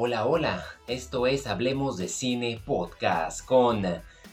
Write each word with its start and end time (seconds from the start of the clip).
Hola, 0.00 0.26
hola, 0.26 0.64
esto 0.86 1.26
es 1.26 1.48
Hablemos 1.48 1.96
de 1.96 2.06
Cine 2.06 2.62
Podcast 2.64 3.44
con 3.44 3.84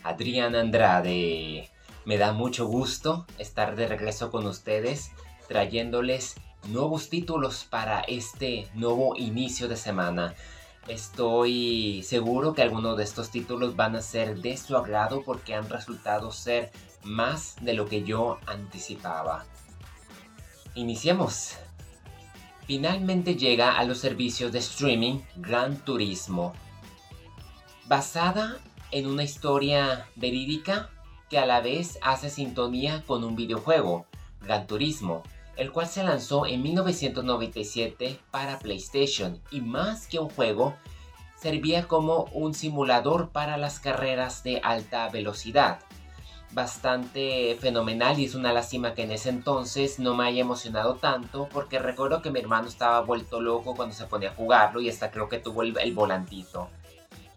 Adrián 0.04 0.54
Andrade. 0.54 1.68
Me 2.04 2.18
da 2.18 2.32
mucho 2.32 2.68
gusto 2.68 3.26
estar 3.36 3.74
de 3.74 3.88
regreso 3.88 4.30
con 4.30 4.46
ustedes 4.46 5.10
trayéndoles 5.48 6.36
nuevos 6.68 7.10
títulos 7.10 7.66
para 7.68 8.02
este 8.02 8.68
nuevo 8.74 9.16
inicio 9.16 9.66
de 9.66 9.74
semana. 9.74 10.36
Estoy 10.86 12.04
seguro 12.04 12.54
que 12.54 12.62
algunos 12.62 12.96
de 12.96 13.02
estos 13.02 13.30
títulos 13.30 13.74
van 13.74 13.96
a 13.96 14.02
ser 14.02 14.36
de 14.36 14.56
su 14.56 14.76
agrado 14.76 15.24
porque 15.24 15.56
han 15.56 15.68
resultado 15.68 16.30
ser 16.30 16.70
más 17.02 17.56
de 17.60 17.72
lo 17.72 17.86
que 17.86 18.04
yo 18.04 18.38
anticipaba. 18.46 19.44
Iniciemos. 20.76 21.56
Finalmente 22.66 23.36
llega 23.36 23.78
a 23.78 23.84
los 23.84 23.98
servicios 23.98 24.50
de 24.50 24.58
streaming 24.58 25.20
Gran 25.36 25.76
Turismo. 25.84 26.52
Basada 27.86 28.56
en 28.90 29.06
una 29.06 29.22
historia 29.22 30.08
verídica 30.16 30.90
que 31.30 31.38
a 31.38 31.46
la 31.46 31.60
vez 31.60 31.98
hace 32.02 32.28
sintonía 32.28 33.04
con 33.06 33.22
un 33.22 33.36
videojuego, 33.36 34.06
Gran 34.40 34.66
Turismo, 34.66 35.22
el 35.56 35.70
cual 35.70 35.86
se 35.86 36.02
lanzó 36.02 36.44
en 36.44 36.62
1997 36.62 38.18
para 38.32 38.58
PlayStation 38.58 39.40
y 39.52 39.60
más 39.60 40.08
que 40.08 40.18
un 40.18 40.28
juego, 40.28 40.74
servía 41.40 41.86
como 41.86 42.24
un 42.32 42.52
simulador 42.52 43.30
para 43.30 43.58
las 43.58 43.78
carreras 43.78 44.42
de 44.42 44.60
alta 44.64 45.08
velocidad. 45.08 45.78
Bastante 46.52 47.56
fenomenal 47.60 48.18
y 48.18 48.24
es 48.24 48.34
una 48.34 48.52
lástima 48.52 48.94
que 48.94 49.02
en 49.02 49.10
ese 49.10 49.28
entonces 49.28 49.98
no 49.98 50.14
me 50.14 50.24
haya 50.24 50.40
emocionado 50.40 50.94
tanto 50.94 51.48
porque 51.52 51.78
recuerdo 51.78 52.22
que 52.22 52.30
mi 52.30 52.40
hermano 52.40 52.68
estaba 52.68 53.00
vuelto 53.00 53.40
loco 53.40 53.74
cuando 53.74 53.94
se 53.94 54.06
ponía 54.06 54.30
a 54.30 54.34
jugarlo 54.34 54.80
y 54.80 54.88
hasta 54.88 55.10
creo 55.10 55.28
que 55.28 55.38
tuvo 55.38 55.62
el, 55.62 55.76
el 55.78 55.92
volantito. 55.92 56.70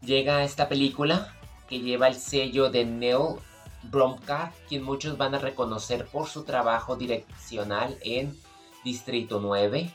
Llega 0.02 0.44
esta 0.44 0.70
película 0.70 1.34
que 1.68 1.80
lleva 1.80 2.08
el 2.08 2.16
sello 2.16 2.70
de 2.70 2.86
Neil 2.86 3.40
Blomkamp, 3.84 4.54
quien 4.68 4.84
muchos 4.84 5.18
van 5.18 5.36
a 5.36 5.40
reconocer 5.40 6.06
por 6.08 6.28
su 6.28 6.44
trabajo 6.44 6.96
direccional 6.96 7.98
en 8.02 8.38
Distrito 8.84 9.40
9, 9.40 9.94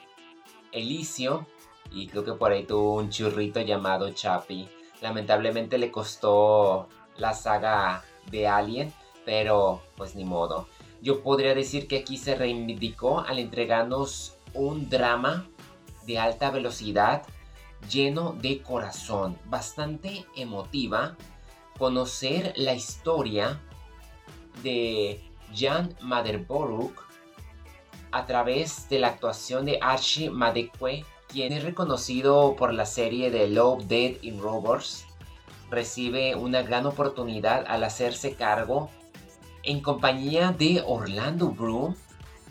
Elicio, 0.73 1.47
y 1.91 2.09
creo 2.09 2.25
que 2.25 2.33
por 2.33 2.53
ahí 2.53 2.65
tuvo 2.65 2.97
un 2.97 3.11
churrito 3.11 3.61
llamado 3.61 4.11
Chappie. 4.11 4.69
Lamentablemente 5.01 5.79
le 5.79 5.91
costó 5.91 6.89
la 7.17 7.35
saga 7.35 8.05
de 8.31 8.47
Alien, 8.49 8.93
pero 9.25 9.83
pues 9.97 10.15
ni 10.15 10.25
modo. 10.25 10.69
Yo 11.03 11.23
podría 11.23 11.55
decir 11.55 11.87
que 11.87 11.99
aquí 11.99 12.17
se 12.17 12.35
reivindicó 12.35 13.21
al 13.21 13.39
entregarnos 13.39 14.37
un 14.55 14.89
drama 14.89 15.47
de 16.07 16.19
alta 16.19 16.51
velocidad 16.51 17.25
lleno 17.91 18.33
de 18.33 18.63
corazón, 18.63 19.39
bastante 19.47 20.25
emotiva. 20.37 21.17
Conocer 21.79 22.53
la 22.57 22.73
historia 22.75 23.61
de 24.63 25.21
Jan 25.55 25.95
Maderboruk 26.01 27.05
a 28.13 28.27
través 28.27 28.89
de 28.89 29.01
la 29.01 29.09
actuación 29.09 29.67
de 29.67 29.79
Archie 29.83 30.31
Madekwe, 30.31 31.05
quien 31.27 31.53
es 31.53 31.65
reconocido 31.65 32.55
por 32.57 32.73
la 32.73 32.87
serie 32.87 33.33
de 33.33 33.49
Love, 33.49 33.85
Dead 33.87 34.23
in 34.23 34.41
Robots, 34.41 35.05
recibe 35.69 36.37
una 36.37 36.63
gran 36.63 36.87
oportunidad 36.87 37.65
al 37.67 37.83
hacerse 37.83 38.37
cargo 38.37 38.89
en 39.65 39.81
compañía 39.81 40.53
de 40.53 40.83
Orlando 40.87 41.51
Bloom 41.51 41.95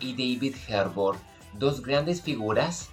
y 0.00 0.12
David 0.12 0.56
Herbert, 0.68 1.20
dos 1.54 1.82
grandes 1.82 2.22
figuras. 2.22 2.90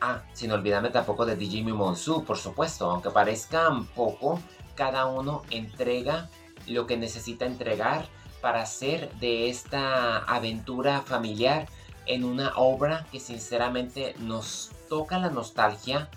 Ah, 0.00 0.22
sin 0.32 0.52
olvidarme 0.52 0.90
tampoco 0.90 1.24
de 1.24 1.36
Jimmy 1.36 1.72
Monsu, 1.72 2.24
por 2.24 2.36
supuesto, 2.36 2.90
aunque 2.90 3.10
parezcan 3.10 3.86
poco, 3.86 4.40
cada 4.74 5.06
uno 5.06 5.42
entrega 5.50 6.28
lo 6.66 6.86
que 6.86 6.96
necesita 6.96 7.46
entregar 7.46 8.06
para 8.40 8.62
hacer 8.62 9.10
de 9.20 9.48
esta 9.48 10.18
aventura 10.18 11.00
familiar 11.02 11.66
en 12.06 12.24
una 12.24 12.52
obra 12.56 13.06
que 13.10 13.20
sinceramente 13.20 14.14
nos 14.18 14.72
toca 14.88 15.18
la 15.18 15.30
nostalgia 15.30 16.10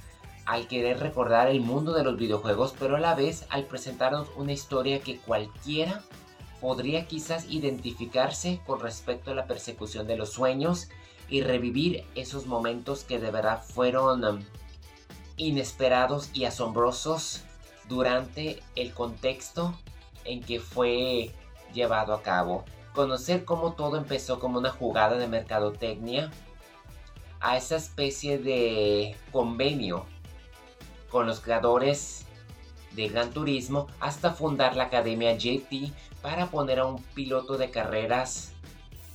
al 0.45 0.67
querer 0.67 0.99
recordar 0.99 1.47
el 1.47 1.61
mundo 1.61 1.93
de 1.93 2.03
los 2.03 2.17
videojuegos, 2.17 2.73
pero 2.77 2.95
a 2.95 2.99
la 2.99 3.15
vez 3.15 3.45
al 3.49 3.65
presentarnos 3.65 4.29
una 4.35 4.53
historia 4.53 5.01
que 5.01 5.17
cualquiera 5.19 6.03
podría 6.61 7.07
quizás 7.07 7.45
identificarse 7.49 8.59
con 8.65 8.79
respecto 8.79 9.31
a 9.31 9.35
la 9.35 9.45
persecución 9.45 10.07
de 10.07 10.17
los 10.17 10.31
sueños 10.31 10.89
y 11.29 11.41
revivir 11.41 12.05
esos 12.15 12.45
momentos 12.45 13.03
que 13.03 13.19
de 13.19 13.31
verdad 13.31 13.63
fueron 13.63 14.23
um, 14.23 14.39
inesperados 15.35 16.29
y 16.33 16.45
asombrosos 16.45 17.43
durante 17.87 18.61
el 18.75 18.93
contexto 18.93 19.77
en 20.25 20.41
que 20.41 20.59
fue 20.59 21.31
llevado 21.73 22.13
a 22.13 22.21
cabo. 22.21 22.65
Conocer 22.93 23.45
cómo 23.45 23.73
todo 23.73 23.97
empezó 23.97 24.39
como 24.39 24.57
una 24.57 24.71
jugada 24.71 25.17
de 25.17 25.27
mercadotecnia 25.27 26.31
a 27.39 27.57
esa 27.57 27.75
especie 27.75 28.39
de 28.39 29.15
convenio 29.31 30.05
con 31.09 31.27
los 31.27 31.39
creadores 31.39 32.26
de 32.91 33.09
Gran 33.09 33.31
Turismo 33.31 33.87
hasta 33.99 34.33
fundar 34.33 34.75
la 34.75 34.85
Academia 34.85 35.37
JT 35.37 35.91
para 36.21 36.47
poner 36.47 36.79
a 36.79 36.85
un 36.85 37.01
piloto 37.01 37.57
de 37.57 37.69
carreras 37.69 38.53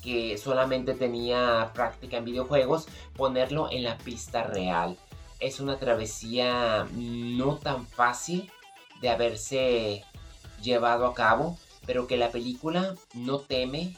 que 0.02 0.36
solamente 0.36 0.94
tenía 0.94 1.70
práctica 1.74 2.16
en 2.16 2.24
videojuegos, 2.24 2.86
ponerlo 3.16 3.70
en 3.70 3.84
la 3.84 3.98
pista 3.98 4.42
real. 4.42 4.98
Es 5.38 5.60
una 5.60 5.78
travesía 5.78 6.86
no 6.92 7.56
tan 7.56 7.86
fácil 7.86 8.50
de 9.00 9.08
haberse 9.08 10.04
llevado 10.60 11.06
a 11.06 11.14
cabo, 11.14 11.58
pero 11.86 12.06
que 12.06 12.16
la 12.16 12.30
película 12.30 12.94
no 13.14 13.38
teme 13.40 13.96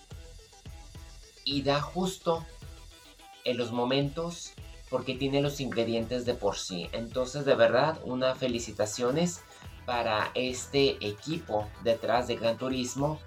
y 1.45 1.63
da 1.63 1.81
justo 1.81 2.45
en 3.45 3.59
los 3.59 3.73
momentos 3.73 4.53
porque 4.91 5.15
tiene 5.15 5.43
los 5.43 5.61
ingredientes 5.61 6.25
de 6.25 6.35
por 6.35 6.57
sí. 6.57 6.89
Entonces, 6.93 7.45
de 7.45 7.55
verdad, 7.55 7.99
una 8.05 8.35
felicitaciones 8.35 9.43
para 9.87 10.31
este 10.35 11.07
equipo 11.07 11.69
detrás 11.83 12.27
de 12.29 12.37
Gran 12.37 12.57
Turismo 12.57 13.19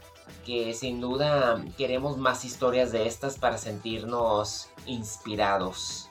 que 0.46 0.74
sin 0.74 1.02
duda 1.02 1.64
queremos 1.78 2.18
más 2.18 2.46
historias 2.46 2.92
de 2.92 3.08
estas 3.08 3.38
para 3.38 3.58
sentirnos 3.58 4.70
inspirados. 4.86 6.10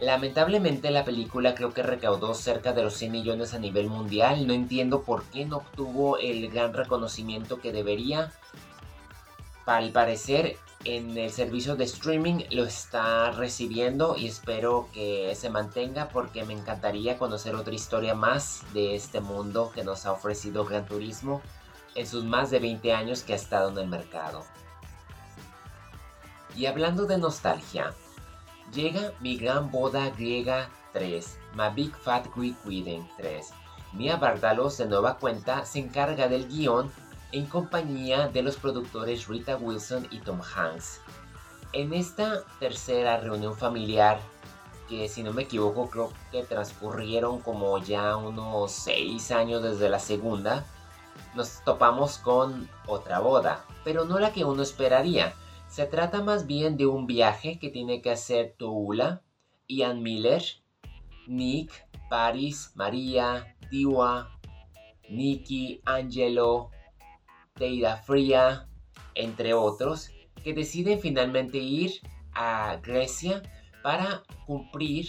Lamentablemente 0.00 0.90
la 0.90 1.04
película 1.04 1.54
creo 1.54 1.72
que 1.72 1.82
recaudó 1.82 2.34
cerca 2.34 2.72
de 2.72 2.82
los 2.82 2.94
100 2.94 3.12
millones 3.12 3.54
a 3.54 3.58
nivel 3.58 3.88
mundial. 3.88 4.46
No 4.46 4.52
entiendo 4.52 5.02
por 5.02 5.22
qué 5.24 5.44
no 5.44 5.58
obtuvo 5.58 6.18
el 6.18 6.50
gran 6.50 6.74
reconocimiento 6.74 7.60
que 7.60 7.72
debería. 7.72 8.32
Al 9.66 9.92
parecer 9.92 10.56
en 10.84 11.16
el 11.16 11.30
servicio 11.30 11.76
de 11.76 11.84
streaming 11.84 12.44
lo 12.50 12.64
está 12.64 13.30
recibiendo 13.30 14.16
y 14.16 14.26
espero 14.26 14.88
que 14.92 15.34
se 15.34 15.48
mantenga 15.48 16.08
porque 16.08 16.44
me 16.44 16.52
encantaría 16.52 17.16
conocer 17.16 17.54
otra 17.54 17.74
historia 17.74 18.14
más 18.14 18.62
de 18.74 18.94
este 18.94 19.20
mundo 19.20 19.72
que 19.74 19.84
nos 19.84 20.04
ha 20.04 20.12
ofrecido 20.12 20.64
Gran 20.64 20.84
Turismo 20.84 21.40
en 21.94 22.06
sus 22.06 22.24
más 22.24 22.50
de 22.50 22.58
20 22.58 22.92
años 22.92 23.22
que 23.22 23.32
ha 23.32 23.36
estado 23.36 23.70
en 23.70 23.78
el 23.78 23.88
mercado. 23.88 24.44
Y 26.56 26.66
hablando 26.66 27.06
de 27.06 27.18
nostalgia, 27.18 27.94
Llega 28.72 29.12
mi 29.20 29.36
gran 29.36 29.70
boda 29.70 30.10
griega 30.10 30.68
3, 30.94 31.38
My 31.54 31.72
Big 31.74 31.94
Fat 31.94 32.26
Greek 32.34 32.56
Wedding 32.66 33.08
3. 33.18 33.50
Mia 33.92 34.16
Bardalos 34.16 34.78
de 34.78 34.86
nueva 34.86 35.18
cuenta 35.18 35.64
se 35.64 35.78
encarga 35.78 36.26
del 36.26 36.48
guion 36.48 36.90
en 37.34 37.46
compañía 37.46 38.28
de 38.28 38.42
los 38.42 38.56
productores 38.56 39.26
Rita 39.26 39.56
Wilson 39.56 40.06
y 40.12 40.18
Tom 40.18 40.40
Hanks. 40.40 41.00
En 41.72 41.92
esta 41.92 42.44
tercera 42.60 43.16
reunión 43.16 43.56
familiar, 43.56 44.20
que 44.88 45.08
si 45.08 45.24
no 45.24 45.32
me 45.32 45.42
equivoco 45.42 45.90
creo 45.90 46.12
que 46.30 46.44
transcurrieron 46.44 47.40
como 47.40 47.76
ya 47.78 48.16
unos 48.16 48.70
6 48.70 49.32
años 49.32 49.64
desde 49.64 49.88
la 49.88 49.98
segunda, 49.98 50.64
nos 51.34 51.64
topamos 51.64 52.18
con 52.18 52.70
otra 52.86 53.18
boda, 53.18 53.64
pero 53.82 54.04
no 54.04 54.20
la 54.20 54.32
que 54.32 54.44
uno 54.44 54.62
esperaría 54.62 55.34
se 55.68 55.86
trata 55.86 56.22
más 56.22 56.46
bien 56.46 56.76
de 56.76 56.86
un 56.86 57.08
viaje 57.08 57.58
que 57.58 57.68
tiene 57.68 58.00
que 58.00 58.12
hacer 58.12 58.54
Toula, 58.56 59.22
Ian 59.66 60.04
Miller, 60.04 60.44
Nick, 61.26 61.72
Paris, 62.08 62.70
María, 62.76 63.56
Diwa, 63.72 64.30
Nikki, 65.08 65.80
Angelo, 65.84 66.70
Teida 67.54 67.96
Fría, 67.98 68.68
entre 69.14 69.54
otros, 69.54 70.10
que 70.42 70.54
deciden 70.54 71.00
finalmente 71.00 71.58
ir 71.58 72.00
a 72.32 72.80
Grecia 72.82 73.42
para 73.82 74.22
cumplir 74.46 75.08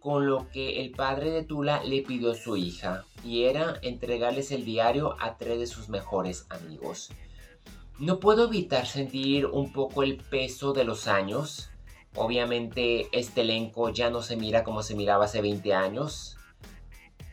con 0.00 0.26
lo 0.26 0.48
que 0.50 0.80
el 0.80 0.90
padre 0.92 1.30
de 1.30 1.44
Tula 1.44 1.82
le 1.84 2.02
pidió 2.02 2.32
a 2.32 2.36
su 2.36 2.56
hija, 2.56 3.04
y 3.24 3.44
era 3.44 3.78
entregarles 3.82 4.52
el 4.52 4.64
diario 4.64 5.16
a 5.20 5.36
tres 5.36 5.58
de 5.58 5.66
sus 5.66 5.88
mejores 5.88 6.46
amigos. 6.50 7.10
No 7.98 8.20
puedo 8.20 8.46
evitar 8.46 8.86
sentir 8.86 9.46
un 9.46 9.72
poco 9.72 10.02
el 10.02 10.18
peso 10.18 10.72
de 10.72 10.84
los 10.84 11.08
años 11.08 11.70
Obviamente 12.14 13.08
este 13.12 13.42
elenco 13.42 13.90
ya 13.90 14.10
no 14.10 14.22
se 14.22 14.36
mira 14.36 14.64
como 14.64 14.82
se 14.82 14.94
miraba 14.94 15.26
hace 15.26 15.40
20 15.40 15.74
años. 15.74 16.37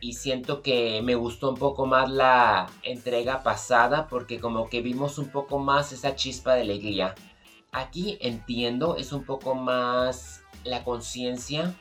Y 0.00 0.12
siento 0.12 0.62
que 0.62 1.00
me 1.02 1.14
gustó 1.14 1.50
un 1.50 1.56
poco 1.56 1.86
más 1.86 2.10
la 2.10 2.66
entrega 2.82 3.42
pasada 3.42 4.08
porque 4.08 4.38
como 4.38 4.68
que 4.68 4.82
vimos 4.82 5.18
un 5.18 5.30
poco 5.30 5.58
más 5.58 5.92
esa 5.92 6.14
chispa 6.14 6.54
de 6.54 6.62
alegría. 6.62 7.14
Aquí 7.72 8.18
entiendo, 8.20 8.96
es 8.96 9.12
un 9.12 9.24
poco 9.24 9.54
más 9.54 10.42
la 10.64 10.84
conciencia 10.84 11.74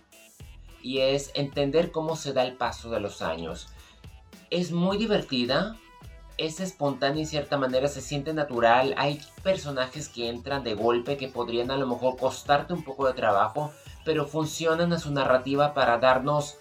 y 0.81 0.99
es 0.99 1.31
entender 1.33 1.91
cómo 1.91 2.15
se 2.15 2.31
da 2.31 2.43
el 2.43 2.55
paso 2.55 2.89
de 2.89 2.99
los 2.99 3.21
años. 3.21 3.67
Es 4.49 4.71
muy 4.71 4.97
divertida, 4.97 5.75
es 6.37 6.59
espontánea 6.59 7.21
en 7.21 7.27
cierta 7.27 7.57
manera, 7.57 7.87
se 7.87 8.01
siente 8.01 8.33
natural. 8.33 8.93
Hay 8.97 9.19
personajes 9.41 10.09
que 10.09 10.29
entran 10.29 10.63
de 10.63 10.75
golpe 10.75 11.17
que 11.17 11.27
podrían 11.27 11.71
a 11.71 11.77
lo 11.77 11.87
mejor 11.87 12.17
costarte 12.17 12.73
un 12.73 12.83
poco 12.83 13.07
de 13.07 13.13
trabajo, 13.13 13.71
pero 14.03 14.27
funcionan 14.27 14.93
a 14.93 14.99
su 14.99 15.11
narrativa 15.11 15.73
para 15.73 15.97
darnos 15.97 16.57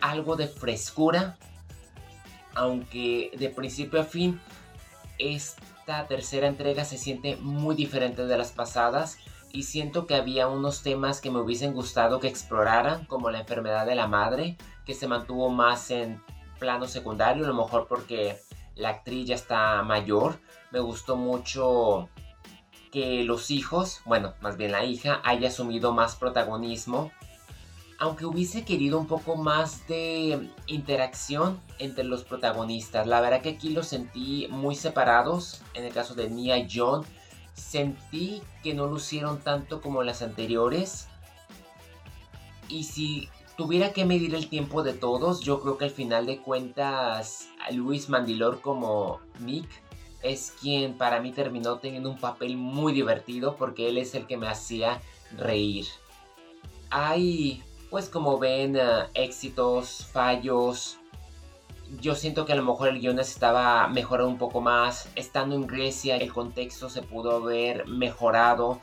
algo 0.00 0.36
de 0.36 0.48
frescura. 0.48 1.36
Aunque 2.54 3.30
de 3.38 3.50
principio 3.50 4.00
a 4.00 4.04
fin, 4.04 4.40
esta 5.18 6.06
tercera 6.06 6.46
entrega 6.46 6.84
se 6.84 6.98
siente 6.98 7.36
muy 7.36 7.74
diferente 7.74 8.26
de 8.26 8.38
las 8.38 8.52
pasadas. 8.52 9.18
Y 9.50 9.62
siento 9.62 10.06
que 10.06 10.14
había 10.14 10.46
unos 10.48 10.82
temas 10.82 11.20
que 11.20 11.30
me 11.30 11.40
hubiesen 11.40 11.72
gustado 11.72 12.20
que 12.20 12.28
exploraran, 12.28 13.06
como 13.06 13.30
la 13.30 13.40
enfermedad 13.40 13.86
de 13.86 13.94
la 13.94 14.06
madre, 14.06 14.58
que 14.84 14.94
se 14.94 15.08
mantuvo 15.08 15.48
más 15.48 15.90
en 15.90 16.22
plano 16.58 16.86
secundario, 16.86 17.44
a 17.44 17.48
lo 17.48 17.54
mejor 17.54 17.86
porque 17.88 18.38
la 18.74 18.90
actriz 18.90 19.26
ya 19.26 19.34
está 19.34 19.82
mayor. 19.82 20.38
Me 20.70 20.80
gustó 20.80 21.16
mucho 21.16 22.08
que 22.92 23.24
los 23.24 23.50
hijos, 23.50 24.00
bueno, 24.04 24.34
más 24.40 24.56
bien 24.56 24.72
la 24.72 24.84
hija, 24.84 25.20
haya 25.24 25.48
asumido 25.48 25.92
más 25.92 26.16
protagonismo. 26.16 27.10
Aunque 27.98 28.26
hubiese 28.26 28.64
querido 28.64 28.98
un 28.98 29.06
poco 29.06 29.36
más 29.36 29.86
de 29.88 30.48
interacción 30.66 31.60
entre 31.78 32.04
los 32.04 32.22
protagonistas. 32.22 33.06
La 33.06 33.20
verdad 33.20 33.42
que 33.42 33.50
aquí 33.50 33.70
los 33.70 33.88
sentí 33.88 34.46
muy 34.50 34.76
separados. 34.76 35.62
En 35.74 35.84
el 35.84 35.92
caso 35.92 36.14
de 36.14 36.28
Mia 36.28 36.56
y 36.58 36.68
John, 36.72 37.04
sentí 37.54 38.40
que 38.62 38.74
no 38.74 38.86
lucieron 38.86 39.40
tanto 39.40 39.80
como 39.80 40.04
las 40.04 40.22
anteriores. 40.22 41.08
Y 42.68 42.84
si 42.84 43.28
tuviera 43.56 43.92
que 43.92 44.04
medir 44.04 44.34
el 44.36 44.48
tiempo 44.48 44.84
de 44.84 44.92
todos, 44.92 45.40
yo 45.40 45.60
creo 45.60 45.76
que 45.76 45.86
al 45.86 45.90
final 45.90 46.26
de 46.26 46.38
cuentas 46.38 47.48
Luis 47.72 48.08
Mandilor 48.08 48.60
como 48.60 49.20
Nick 49.40 49.68
es 50.22 50.52
quien 50.60 50.96
para 50.96 51.20
mí 51.20 51.32
terminó 51.32 51.78
teniendo 51.78 52.10
un 52.10 52.18
papel 52.18 52.56
muy 52.56 52.92
divertido 52.92 53.56
porque 53.56 53.88
él 53.88 53.98
es 53.98 54.14
el 54.14 54.26
que 54.26 54.36
me 54.36 54.48
hacía 54.48 55.00
reír. 55.36 55.86
Hay, 56.90 57.62
pues 57.90 58.08
como 58.08 58.38
ven, 58.38 58.76
eh, 58.76 59.06
éxitos, 59.14 60.06
fallos. 60.12 60.98
Yo 62.00 62.14
siento 62.14 62.44
que 62.44 62.52
a 62.52 62.56
lo 62.56 62.62
mejor 62.62 62.88
el 62.88 63.00
guion 63.00 63.16
necesitaba 63.16 63.88
mejorar 63.88 64.26
un 64.26 64.38
poco 64.38 64.60
más. 64.60 65.08
Estando 65.14 65.54
en 65.54 65.66
Grecia, 65.66 66.16
el 66.16 66.32
contexto 66.32 66.90
se 66.90 67.02
pudo 67.02 67.36
haber 67.36 67.86
mejorado 67.86 68.80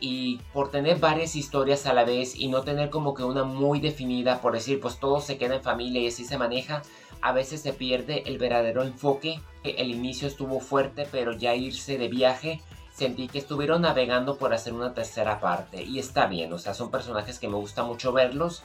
y 0.00 0.38
por 0.52 0.70
tener 0.70 0.98
varias 0.98 1.36
historias 1.36 1.86
a 1.86 1.92
la 1.92 2.04
vez 2.04 2.34
y 2.34 2.48
no 2.48 2.62
tener 2.62 2.90
como 2.90 3.14
que 3.14 3.22
una 3.22 3.44
muy 3.44 3.80
definida, 3.80 4.40
por 4.40 4.54
decir, 4.54 4.80
pues 4.80 4.98
todo 4.98 5.20
se 5.20 5.38
queda 5.38 5.56
en 5.56 5.62
familia 5.62 6.00
y 6.00 6.08
así 6.08 6.24
se 6.24 6.38
maneja, 6.38 6.82
a 7.20 7.32
veces 7.32 7.60
se 7.60 7.72
pierde 7.72 8.22
el 8.26 8.38
verdadero 8.38 8.82
enfoque. 8.82 9.40
El 9.62 9.90
inicio 9.90 10.26
estuvo 10.28 10.60
fuerte, 10.60 11.06
pero 11.10 11.32
ya 11.32 11.54
irse 11.54 11.98
de 11.98 12.08
viaje 12.08 12.60
sentí 12.96 13.28
que 13.28 13.38
estuvieron 13.38 13.82
navegando 13.82 14.38
por 14.38 14.54
hacer 14.54 14.72
una 14.72 14.94
tercera 14.94 15.38
parte 15.38 15.82
y 15.82 15.98
está 15.98 16.26
bien, 16.28 16.50
o 16.54 16.58
sea, 16.58 16.72
son 16.72 16.90
personajes 16.90 17.38
que 17.38 17.46
me 17.46 17.56
gusta 17.56 17.82
mucho 17.82 18.10
verlos. 18.10 18.62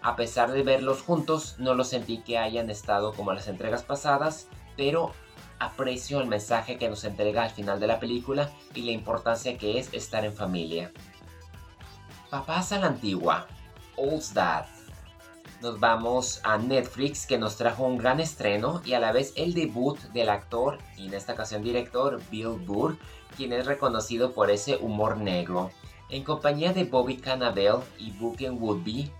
A 0.00 0.16
pesar 0.16 0.52
de 0.52 0.62
verlos 0.62 1.02
juntos, 1.02 1.56
no 1.58 1.74
los 1.74 1.88
sentí 1.88 2.18
que 2.18 2.38
hayan 2.38 2.70
estado 2.70 3.12
como 3.12 3.34
las 3.34 3.46
entregas 3.46 3.82
pasadas, 3.82 4.48
pero 4.74 5.12
aprecio 5.58 6.20
el 6.20 6.26
mensaje 6.26 6.78
que 6.78 6.88
nos 6.88 7.04
entrega 7.04 7.42
al 7.42 7.50
final 7.50 7.78
de 7.78 7.86
la 7.86 8.00
película 8.00 8.50
y 8.74 8.82
la 8.82 8.92
importancia 8.92 9.58
que 9.58 9.78
es 9.78 9.92
estar 9.92 10.24
en 10.24 10.32
familia. 10.32 10.90
Papás 12.30 12.72
a 12.72 12.78
la 12.78 12.86
antigua, 12.86 13.46
Old 13.96 14.32
Dad. 14.32 14.64
Nos 15.60 15.78
vamos 15.78 16.40
a 16.42 16.56
Netflix 16.56 17.26
que 17.26 17.38
nos 17.38 17.56
trajo 17.56 17.84
un 17.84 17.96
gran 17.96 18.20
estreno 18.20 18.82
y 18.84 18.94
a 18.94 18.98
la 19.00 19.12
vez 19.12 19.32
el 19.36 19.54
debut 19.54 19.98
del 20.12 20.28
actor 20.30 20.78
y 20.96 21.06
en 21.06 21.14
esta 21.14 21.34
ocasión 21.34 21.62
director 21.62 22.20
Bill 22.30 22.58
Burr, 22.66 22.98
quien 23.36 23.52
es 23.52 23.66
reconocido 23.66 24.32
por 24.32 24.50
ese 24.50 24.76
humor 24.76 25.16
negro. 25.16 25.70
En 26.10 26.22
compañía 26.22 26.72
de 26.72 26.84
Bobby 26.84 27.16
Cannavale 27.16 27.82
y 27.98 28.12
Booken 28.12 28.60
Woodby, 28.60 29.10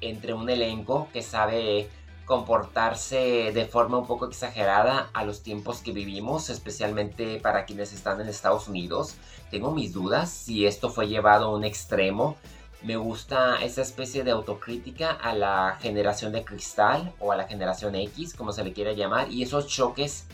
entre 0.00 0.34
un 0.34 0.48
elenco 0.48 1.08
que 1.12 1.22
sabe 1.22 1.88
comportarse 2.24 3.50
de 3.52 3.66
forma 3.66 3.98
un 3.98 4.06
poco 4.06 4.26
exagerada 4.26 5.10
a 5.12 5.24
los 5.24 5.42
tiempos 5.42 5.80
que 5.80 5.90
vivimos, 5.90 6.48
especialmente 6.48 7.40
para 7.40 7.64
quienes 7.64 7.92
están 7.92 8.20
en 8.20 8.28
Estados 8.28 8.68
Unidos. 8.68 9.16
Tengo 9.50 9.72
mis 9.72 9.92
dudas 9.92 10.30
si 10.30 10.64
esto 10.64 10.90
fue 10.90 11.08
llevado 11.08 11.46
a 11.46 11.56
un 11.56 11.64
extremo. 11.64 12.36
Me 12.82 12.96
gusta 12.96 13.56
esa 13.62 13.82
especie 13.82 14.22
de 14.22 14.30
autocrítica 14.30 15.10
a 15.10 15.34
la 15.34 15.76
generación 15.80 16.32
de 16.32 16.44
cristal 16.44 17.12
o 17.18 17.32
a 17.32 17.36
la 17.36 17.48
generación 17.48 17.96
X, 17.96 18.34
como 18.34 18.52
se 18.52 18.62
le 18.62 18.72
quiera 18.72 18.92
llamar, 18.92 19.30
y 19.30 19.42
esos 19.42 19.66
choques 19.66 20.26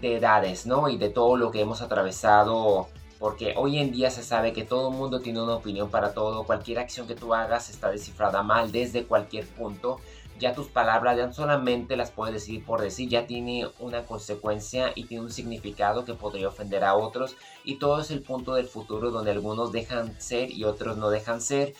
de 0.00 0.16
edades, 0.16 0.66
¿no? 0.66 0.88
Y 0.88 0.96
de 0.96 1.10
todo 1.10 1.36
lo 1.36 1.50
que 1.50 1.60
hemos 1.60 1.82
atravesado 1.82 2.88
porque 3.18 3.54
hoy 3.56 3.78
en 3.78 3.92
día 3.92 4.10
se 4.10 4.24
sabe 4.24 4.52
que 4.52 4.64
todo 4.64 4.90
el 4.90 4.96
mundo 4.96 5.20
tiene 5.20 5.40
una 5.40 5.54
opinión 5.54 5.88
para 5.90 6.12
todo, 6.12 6.42
cualquier 6.42 6.80
acción 6.80 7.06
que 7.06 7.14
tú 7.14 7.32
hagas 7.34 7.70
está 7.70 7.88
descifrada 7.88 8.42
mal 8.42 8.72
desde 8.72 9.04
cualquier 9.04 9.46
punto 9.46 10.00
ya 10.42 10.54
tus 10.54 10.66
palabras 10.66 11.16
ya 11.16 11.32
solamente 11.32 11.96
las 11.96 12.10
puedes 12.10 12.34
decir 12.34 12.64
por 12.64 12.80
decir, 12.82 13.08
ya 13.08 13.26
tiene 13.26 13.68
una 13.78 14.04
consecuencia 14.04 14.92
y 14.94 15.04
tiene 15.04 15.24
un 15.24 15.32
significado 15.32 16.04
que 16.04 16.14
podría 16.14 16.48
ofender 16.48 16.84
a 16.84 16.96
otros 16.96 17.36
y 17.64 17.76
todo 17.76 18.00
es 18.00 18.10
el 18.10 18.22
punto 18.22 18.54
del 18.54 18.66
futuro 18.66 19.10
donde 19.10 19.30
algunos 19.30 19.70
dejan 19.70 20.20
ser 20.20 20.50
y 20.50 20.64
otros 20.64 20.96
no 20.96 21.10
dejan 21.10 21.40
ser 21.40 21.74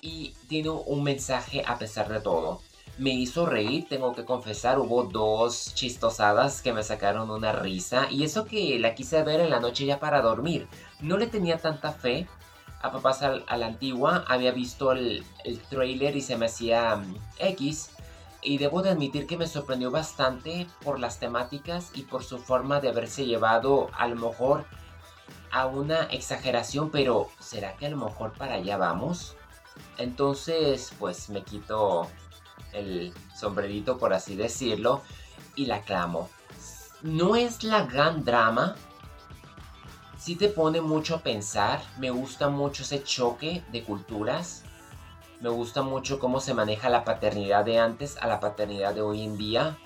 y 0.00 0.34
tiene 0.48 0.70
un 0.70 1.02
mensaje 1.04 1.62
a 1.66 1.78
pesar 1.78 2.08
de 2.08 2.20
todo. 2.20 2.60
Me 2.98 3.10
hizo 3.10 3.46
reír, 3.46 3.86
tengo 3.88 4.12
que 4.14 4.24
confesar, 4.24 4.78
hubo 4.78 5.04
dos 5.04 5.72
chistosadas 5.74 6.62
que 6.62 6.72
me 6.72 6.82
sacaron 6.82 7.30
una 7.30 7.52
risa 7.52 8.08
y 8.10 8.24
eso 8.24 8.44
que 8.44 8.78
la 8.80 8.94
quise 8.94 9.22
ver 9.22 9.40
en 9.40 9.50
la 9.50 9.60
noche 9.60 9.86
ya 9.86 10.00
para 10.00 10.20
dormir. 10.20 10.66
No 11.00 11.16
le 11.16 11.28
tenía 11.28 11.58
tanta 11.58 11.92
fe 11.92 12.26
a 12.82 12.90
papás 12.90 13.22
a, 13.22 13.56
la 13.56 13.66
antigua, 13.66 14.24
había 14.28 14.50
visto 14.52 14.92
el, 14.92 15.24
el 15.44 15.60
trailer 15.60 16.16
y 16.16 16.20
se 16.20 16.36
me 16.36 16.46
hacía 16.46 16.96
mm, 16.96 17.16
X 17.38 17.90
y 18.42 18.58
debo 18.58 18.82
de 18.82 18.90
admitir 18.90 19.26
que 19.26 19.36
me 19.36 19.46
sorprendió 19.46 19.90
bastante 19.90 20.66
por 20.84 21.00
las 21.00 21.18
temáticas 21.18 21.90
y 21.94 22.02
por 22.02 22.22
su 22.24 22.38
forma 22.38 22.80
de 22.80 22.88
haberse 22.88 23.26
llevado 23.26 23.90
a 23.96 24.06
lo 24.08 24.16
mejor 24.16 24.64
a 25.50 25.66
una 25.66 26.04
exageración, 26.04 26.90
pero 26.90 27.28
¿será 27.40 27.74
que 27.76 27.86
a 27.86 27.90
lo 27.90 27.96
mejor 27.96 28.32
para 28.32 28.54
allá 28.54 28.76
vamos? 28.76 29.36
Entonces, 29.96 30.92
pues 30.98 31.30
me 31.30 31.42
quito 31.42 32.08
el 32.72 33.12
sombrerito, 33.34 33.98
por 33.98 34.12
así 34.12 34.36
decirlo, 34.36 35.02
y 35.54 35.66
la 35.66 35.82
clamo. 35.82 36.28
No 37.02 37.36
es 37.36 37.62
la 37.62 37.84
gran 37.84 38.24
drama, 38.24 38.74
sí 40.18 40.36
te 40.36 40.48
pone 40.48 40.80
mucho 40.80 41.16
a 41.16 41.20
pensar, 41.20 41.80
me 41.98 42.10
gusta 42.10 42.48
mucho 42.48 42.82
ese 42.82 43.02
choque 43.02 43.62
de 43.72 43.84
culturas, 43.84 44.64
me 45.40 45.50
gusta 45.50 45.82
mucho 45.82 46.18
cómo 46.18 46.40
se 46.40 46.52
maneja 46.52 46.88
la 46.88 47.04
paternidad 47.04 47.64
de 47.64 47.78
antes 47.78 48.16
a 48.16 48.26
la 48.26 48.40
paternidad 48.40 48.92
de 48.92 49.02
hoy 49.02 49.22
en 49.22 49.38
día. 49.38 49.78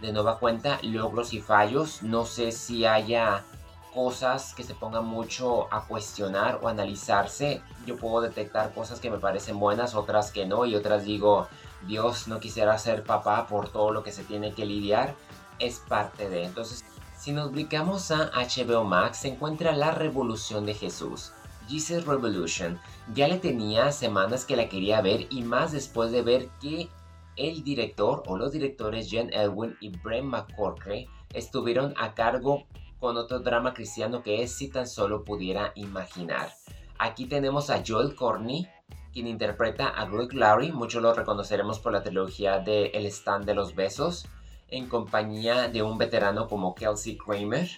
De 0.00 0.12
nueva 0.12 0.38
cuenta, 0.38 0.78
logros 0.82 1.32
y 1.32 1.40
fallos. 1.40 2.04
No 2.04 2.24
sé 2.24 2.52
si 2.52 2.86
haya 2.86 3.44
cosas 3.92 4.54
que 4.54 4.62
se 4.62 4.74
pongan 4.74 5.04
mucho 5.04 5.72
a 5.72 5.86
cuestionar 5.86 6.60
o 6.62 6.68
analizarse. 6.68 7.62
Yo 7.84 7.96
puedo 7.96 8.20
detectar 8.20 8.72
cosas 8.72 9.00
que 9.00 9.10
me 9.10 9.18
parecen 9.18 9.58
buenas, 9.58 9.96
otras 9.96 10.30
que 10.30 10.46
no, 10.46 10.66
y 10.66 10.76
otras 10.76 11.04
digo, 11.04 11.48
Dios, 11.86 12.28
no 12.28 12.40
quisiera 12.40 12.76
ser 12.78 13.04
papá 13.04 13.46
por 13.46 13.68
todo 13.68 13.92
lo 13.92 14.02
que 14.02 14.12
se 14.12 14.24
tiene 14.24 14.52
que 14.52 14.66
lidiar. 14.66 15.14
Es 15.58 15.78
parte 15.78 16.28
de. 16.28 16.44
Entonces, 16.44 16.84
si 17.18 17.32
nos 17.32 17.50
ubicamos 17.50 18.10
a 18.10 18.30
HBO 18.32 18.84
Max, 18.84 19.18
se 19.18 19.28
encuentra 19.28 19.72
La 19.72 19.92
Revolución 19.92 20.66
de 20.66 20.74
Jesús. 20.74 21.32
Jesus 21.68 22.04
Revolution. 22.04 22.80
Ya 23.14 23.28
le 23.28 23.38
tenía 23.38 23.92
semanas 23.92 24.44
que 24.44 24.56
la 24.56 24.68
quería 24.68 25.00
ver 25.00 25.26
y 25.30 25.42
más 25.42 25.72
después 25.72 26.10
de 26.12 26.22
ver 26.22 26.48
que 26.60 26.88
el 27.36 27.62
director 27.64 28.22
o 28.26 28.36
los 28.36 28.52
directores 28.52 29.08
Jen 29.10 29.32
Elwin 29.32 29.76
y 29.80 29.88
Brent 29.88 30.26
McCorkey 30.26 31.08
estuvieron 31.32 31.94
a 31.96 32.14
cargo 32.14 32.64
con 33.00 33.16
otro 33.16 33.40
drama 33.40 33.74
cristiano 33.74 34.22
que 34.22 34.42
es 34.42 34.52
Si 34.52 34.68
tan 34.68 34.86
solo 34.86 35.24
pudiera 35.24 35.72
imaginar. 35.74 36.52
Aquí 36.98 37.26
tenemos 37.26 37.70
a 37.70 37.82
Joel 37.86 38.14
Corney, 38.14 38.68
quien 39.12 39.26
interpreta 39.26 39.88
a 39.88 40.06
Greg 40.06 40.32
Laurie, 40.32 40.72
muchos 40.72 41.02
lo 41.02 41.12
reconoceremos 41.12 41.78
por 41.78 41.92
la 41.92 42.02
trilogía 42.02 42.58
de 42.58 42.86
El 42.94 43.06
stand 43.06 43.44
de 43.44 43.54
los 43.54 43.74
besos, 43.74 44.26
en 44.68 44.88
compañía 44.88 45.68
de 45.68 45.82
un 45.82 45.98
veterano 45.98 46.48
como 46.48 46.74
Kelsey 46.74 47.16
Kramer. 47.18 47.68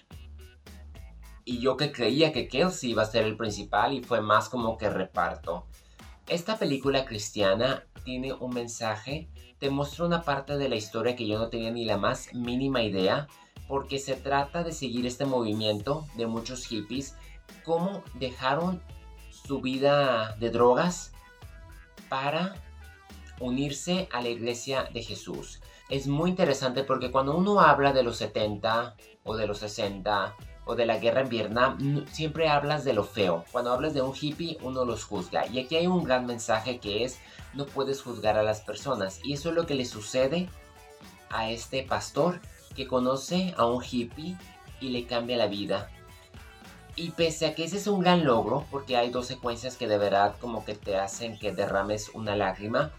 y 1.44 1.58
yo 1.58 1.76
que 1.76 1.92
creía 1.92 2.32
que 2.32 2.48
Kelsey 2.48 2.92
iba 2.92 3.02
a 3.02 3.06
ser 3.06 3.24
el 3.24 3.36
principal 3.36 3.92
y 3.92 4.02
fue 4.02 4.22
más 4.22 4.48
como 4.48 4.78
que 4.78 4.88
reparto. 4.88 5.66
Esta 6.26 6.56
película 6.56 7.04
cristiana 7.04 7.84
tiene 8.02 8.32
un 8.32 8.54
mensaje, 8.54 9.28
te 9.58 9.68
muestra 9.68 10.06
una 10.06 10.22
parte 10.22 10.56
de 10.56 10.70
la 10.70 10.76
historia 10.76 11.16
que 11.16 11.26
yo 11.26 11.38
no 11.38 11.48
tenía 11.48 11.70
ni 11.70 11.84
la 11.84 11.98
más 11.98 12.32
mínima 12.32 12.82
idea, 12.82 13.28
porque 13.68 13.98
se 13.98 14.14
trata 14.14 14.62
de 14.62 14.72
seguir 14.72 15.06
este 15.06 15.26
movimiento 15.26 16.06
de 16.16 16.26
muchos 16.26 16.64
hippies, 16.66 17.16
cómo 17.62 18.02
dejaron 18.14 18.80
su 19.46 19.60
vida 19.60 20.36
de 20.40 20.50
drogas 20.50 21.12
para 22.08 22.54
unirse 23.40 24.08
a 24.12 24.22
la 24.22 24.28
iglesia 24.28 24.88
de 24.92 25.02
Jesús. 25.02 25.60
Es 25.90 26.06
muy 26.06 26.30
interesante 26.30 26.82
porque 26.82 27.10
cuando 27.10 27.36
uno 27.36 27.60
habla 27.60 27.92
de 27.92 28.02
los 28.02 28.16
70 28.16 28.96
o 29.24 29.36
de 29.36 29.46
los 29.46 29.58
60 29.58 30.34
o 30.64 30.74
de 30.74 30.86
la 30.86 30.96
guerra 30.96 31.20
en 31.20 31.28
Vietnam, 31.28 32.06
siempre 32.10 32.48
hablas 32.48 32.84
de 32.84 32.94
lo 32.94 33.04
feo. 33.04 33.44
Cuando 33.52 33.72
hablas 33.72 33.92
de 33.92 34.00
un 34.00 34.14
hippie, 34.18 34.56
uno 34.62 34.86
los 34.86 35.04
juzga. 35.04 35.46
Y 35.46 35.58
aquí 35.58 35.76
hay 35.76 35.86
un 35.86 36.04
gran 36.04 36.24
mensaje 36.24 36.78
que 36.78 37.04
es, 37.04 37.18
no 37.52 37.66
puedes 37.66 38.02
juzgar 38.02 38.38
a 38.38 38.42
las 38.42 38.62
personas. 38.62 39.20
Y 39.22 39.34
eso 39.34 39.50
es 39.50 39.54
lo 39.54 39.66
que 39.66 39.74
le 39.74 39.84
sucede 39.84 40.48
a 41.28 41.50
este 41.50 41.82
pastor 41.82 42.40
que 42.74 42.86
conoce 42.86 43.54
a 43.58 43.66
un 43.66 43.84
hippie 43.84 44.38
y 44.80 44.88
le 44.88 45.06
cambia 45.06 45.36
la 45.36 45.48
vida. 45.48 45.90
Y 46.96 47.10
pese 47.10 47.46
a 47.46 47.54
que 47.54 47.64
ese 47.64 47.78
es 47.78 47.86
un 47.86 48.00
gran 48.00 48.24
logro, 48.24 48.64
porque 48.70 48.96
hay 48.96 49.10
dos 49.10 49.26
secuencias 49.26 49.76
que 49.76 49.88
de 49.88 49.98
verdad 49.98 50.36
como 50.40 50.64
que 50.64 50.74
te 50.74 50.96
hacen 50.96 51.38
que 51.38 51.52
derrames 51.52 52.10
una 52.14 52.36
lágrima, 52.36 52.92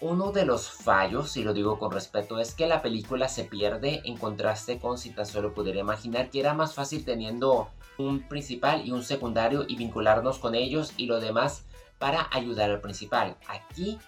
uno 0.00 0.32
de 0.32 0.44
los 0.44 0.70
fallos, 0.70 1.36
y 1.36 1.44
lo 1.44 1.54
digo 1.54 1.78
con 1.78 1.90
respeto, 1.90 2.38
es 2.38 2.54
que 2.54 2.66
la 2.66 2.82
película 2.82 3.28
se 3.28 3.44
pierde 3.44 4.02
en 4.04 4.18
contraste 4.18 4.78
con 4.78 4.98
si 4.98 5.10
tan 5.10 5.24
solo 5.24 5.54
pudiera 5.54 5.80
imaginar 5.80 6.30
que 6.30 6.40
era 6.40 6.52
más 6.52 6.74
fácil 6.74 7.04
teniendo 7.04 7.70
un 7.96 8.28
principal 8.28 8.86
y 8.86 8.90
un 8.90 9.02
secundario 9.02 9.64
y 9.66 9.76
vincularnos 9.76 10.38
con 10.38 10.54
ellos 10.54 10.92
y 10.96 11.06
lo 11.06 11.20
demás 11.20 11.64
para 11.98 12.28
ayudar 12.32 12.70
al 12.70 12.80
principal. 12.80 13.36
Aquí 13.48 13.98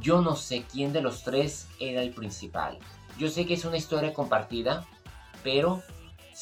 yo 0.00 0.22
no 0.22 0.36
sé 0.36 0.64
quién 0.70 0.92
de 0.92 1.02
los 1.02 1.22
tres 1.22 1.68
era 1.80 2.00
el 2.00 2.14
principal. 2.14 2.78
Yo 3.18 3.28
sé 3.28 3.44
que 3.44 3.54
es 3.54 3.64
una 3.64 3.76
historia 3.76 4.14
compartida, 4.14 4.86
pero 5.42 5.82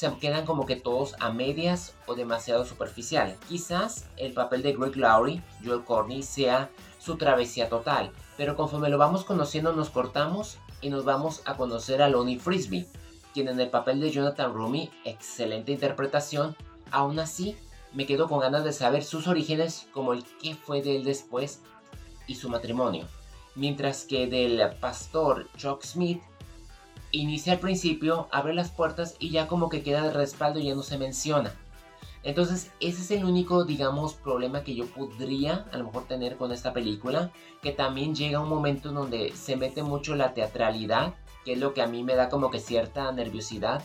se 0.01 0.11
quedan 0.17 0.47
como 0.47 0.65
que 0.65 0.77
todos 0.77 1.13
a 1.19 1.31
medias 1.31 1.93
o 2.07 2.15
demasiado 2.15 2.65
superficial. 2.65 3.37
Quizás 3.47 4.07
el 4.17 4.33
papel 4.33 4.63
de 4.63 4.73
Greg 4.73 4.97
Lowry, 4.97 5.43
Joel 5.63 5.83
Corney, 5.83 6.23
sea 6.23 6.71
su 6.97 7.17
travesía 7.17 7.69
total, 7.69 8.11
pero 8.35 8.55
conforme 8.55 8.89
lo 8.89 8.97
vamos 8.97 9.23
conociendo 9.25 9.73
nos 9.73 9.91
cortamos 9.91 10.57
y 10.81 10.89
nos 10.89 11.05
vamos 11.05 11.43
a 11.45 11.55
conocer 11.55 12.01
a 12.01 12.09
Lonnie 12.09 12.39
Frisbee, 12.39 12.87
quien 13.35 13.47
en 13.47 13.59
el 13.59 13.69
papel 13.69 14.01
de 14.01 14.09
Jonathan 14.09 14.51
Rumi, 14.51 14.89
excelente 15.05 15.71
interpretación, 15.71 16.55
aún 16.89 17.19
así 17.19 17.55
me 17.93 18.07
quedo 18.07 18.27
con 18.27 18.39
ganas 18.39 18.63
de 18.63 18.73
saber 18.73 19.03
sus 19.03 19.27
orígenes 19.27 19.87
como 19.93 20.13
el 20.13 20.25
qué 20.41 20.55
fue 20.55 20.81
de 20.81 20.95
él 20.95 21.03
después 21.03 21.61
y 22.25 22.33
su 22.33 22.49
matrimonio. 22.49 23.05
Mientras 23.53 24.05
que 24.05 24.25
del 24.25 24.59
pastor 24.79 25.47
Chuck 25.57 25.83
Smith 25.83 26.23
inicia 27.11 27.53
al 27.53 27.59
principio, 27.59 28.27
abre 28.31 28.53
las 28.53 28.71
puertas 28.71 29.15
y 29.19 29.29
ya 29.29 29.47
como 29.47 29.69
que 29.69 29.83
queda 29.83 30.03
de 30.03 30.11
respaldo 30.11 30.59
y 30.59 30.65
ya 30.65 30.75
no 30.75 30.83
se 30.83 30.97
menciona. 30.97 31.53
Entonces, 32.23 32.71
ese 32.79 33.01
es 33.01 33.11
el 33.11 33.25
único, 33.25 33.65
digamos, 33.65 34.13
problema 34.13 34.63
que 34.63 34.75
yo 34.75 34.85
podría 34.85 35.65
a 35.71 35.77
lo 35.77 35.85
mejor 35.85 36.05
tener 36.05 36.37
con 36.37 36.51
esta 36.51 36.71
película, 36.71 37.31
que 37.61 37.71
también 37.71 38.13
llega 38.13 38.39
un 38.39 38.49
momento 38.49 38.89
en 38.89 38.95
donde 38.95 39.31
se 39.35 39.55
mete 39.55 39.81
mucho 39.81 40.15
la 40.15 40.33
teatralidad, 40.33 41.15
que 41.43 41.53
es 41.53 41.59
lo 41.59 41.73
que 41.73 41.81
a 41.81 41.87
mí 41.87 42.03
me 42.03 42.15
da 42.15 42.29
como 42.29 42.51
que 42.51 42.59
cierta 42.59 43.11
nerviosidad, 43.11 43.81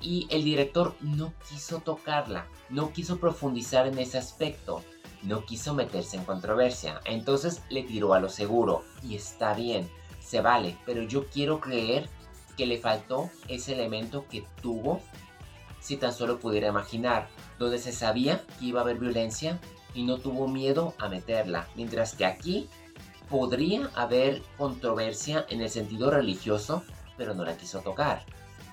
y 0.00 0.26
el 0.30 0.42
director 0.42 0.94
no 1.00 1.32
quiso 1.48 1.78
tocarla, 1.78 2.46
no 2.68 2.92
quiso 2.92 3.18
profundizar 3.18 3.86
en 3.86 3.98
ese 3.98 4.18
aspecto, 4.18 4.82
no 5.22 5.44
quiso 5.44 5.72
meterse 5.72 6.16
en 6.16 6.24
controversia, 6.24 7.00
entonces 7.04 7.62
le 7.70 7.84
tiró 7.84 8.14
a 8.14 8.20
lo 8.20 8.28
seguro, 8.28 8.82
y 9.02 9.14
está 9.14 9.54
bien, 9.54 9.88
se 10.20 10.40
vale, 10.40 10.76
pero 10.84 11.02
yo 11.02 11.26
quiero 11.28 11.60
creer 11.60 12.08
que 12.56 12.66
le 12.66 12.78
faltó 12.78 13.30
ese 13.48 13.74
elemento 13.74 14.26
que 14.28 14.44
tuvo 14.62 15.00
si 15.80 15.96
tan 15.96 16.12
solo 16.12 16.40
pudiera 16.40 16.68
imaginar, 16.68 17.28
donde 17.58 17.78
se 17.78 17.92
sabía 17.92 18.44
que 18.58 18.66
iba 18.66 18.80
a 18.80 18.82
haber 18.82 18.98
violencia 18.98 19.60
y 19.94 20.02
no 20.02 20.18
tuvo 20.18 20.48
miedo 20.48 20.94
a 20.98 21.08
meterla, 21.08 21.68
mientras 21.76 22.14
que 22.14 22.26
aquí 22.26 22.68
podría 23.30 23.88
haber 23.94 24.42
controversia 24.58 25.46
en 25.48 25.60
el 25.60 25.70
sentido 25.70 26.10
religioso, 26.10 26.82
pero 27.16 27.34
no 27.34 27.44
la 27.44 27.56
quiso 27.56 27.80
tocar. 27.80 28.24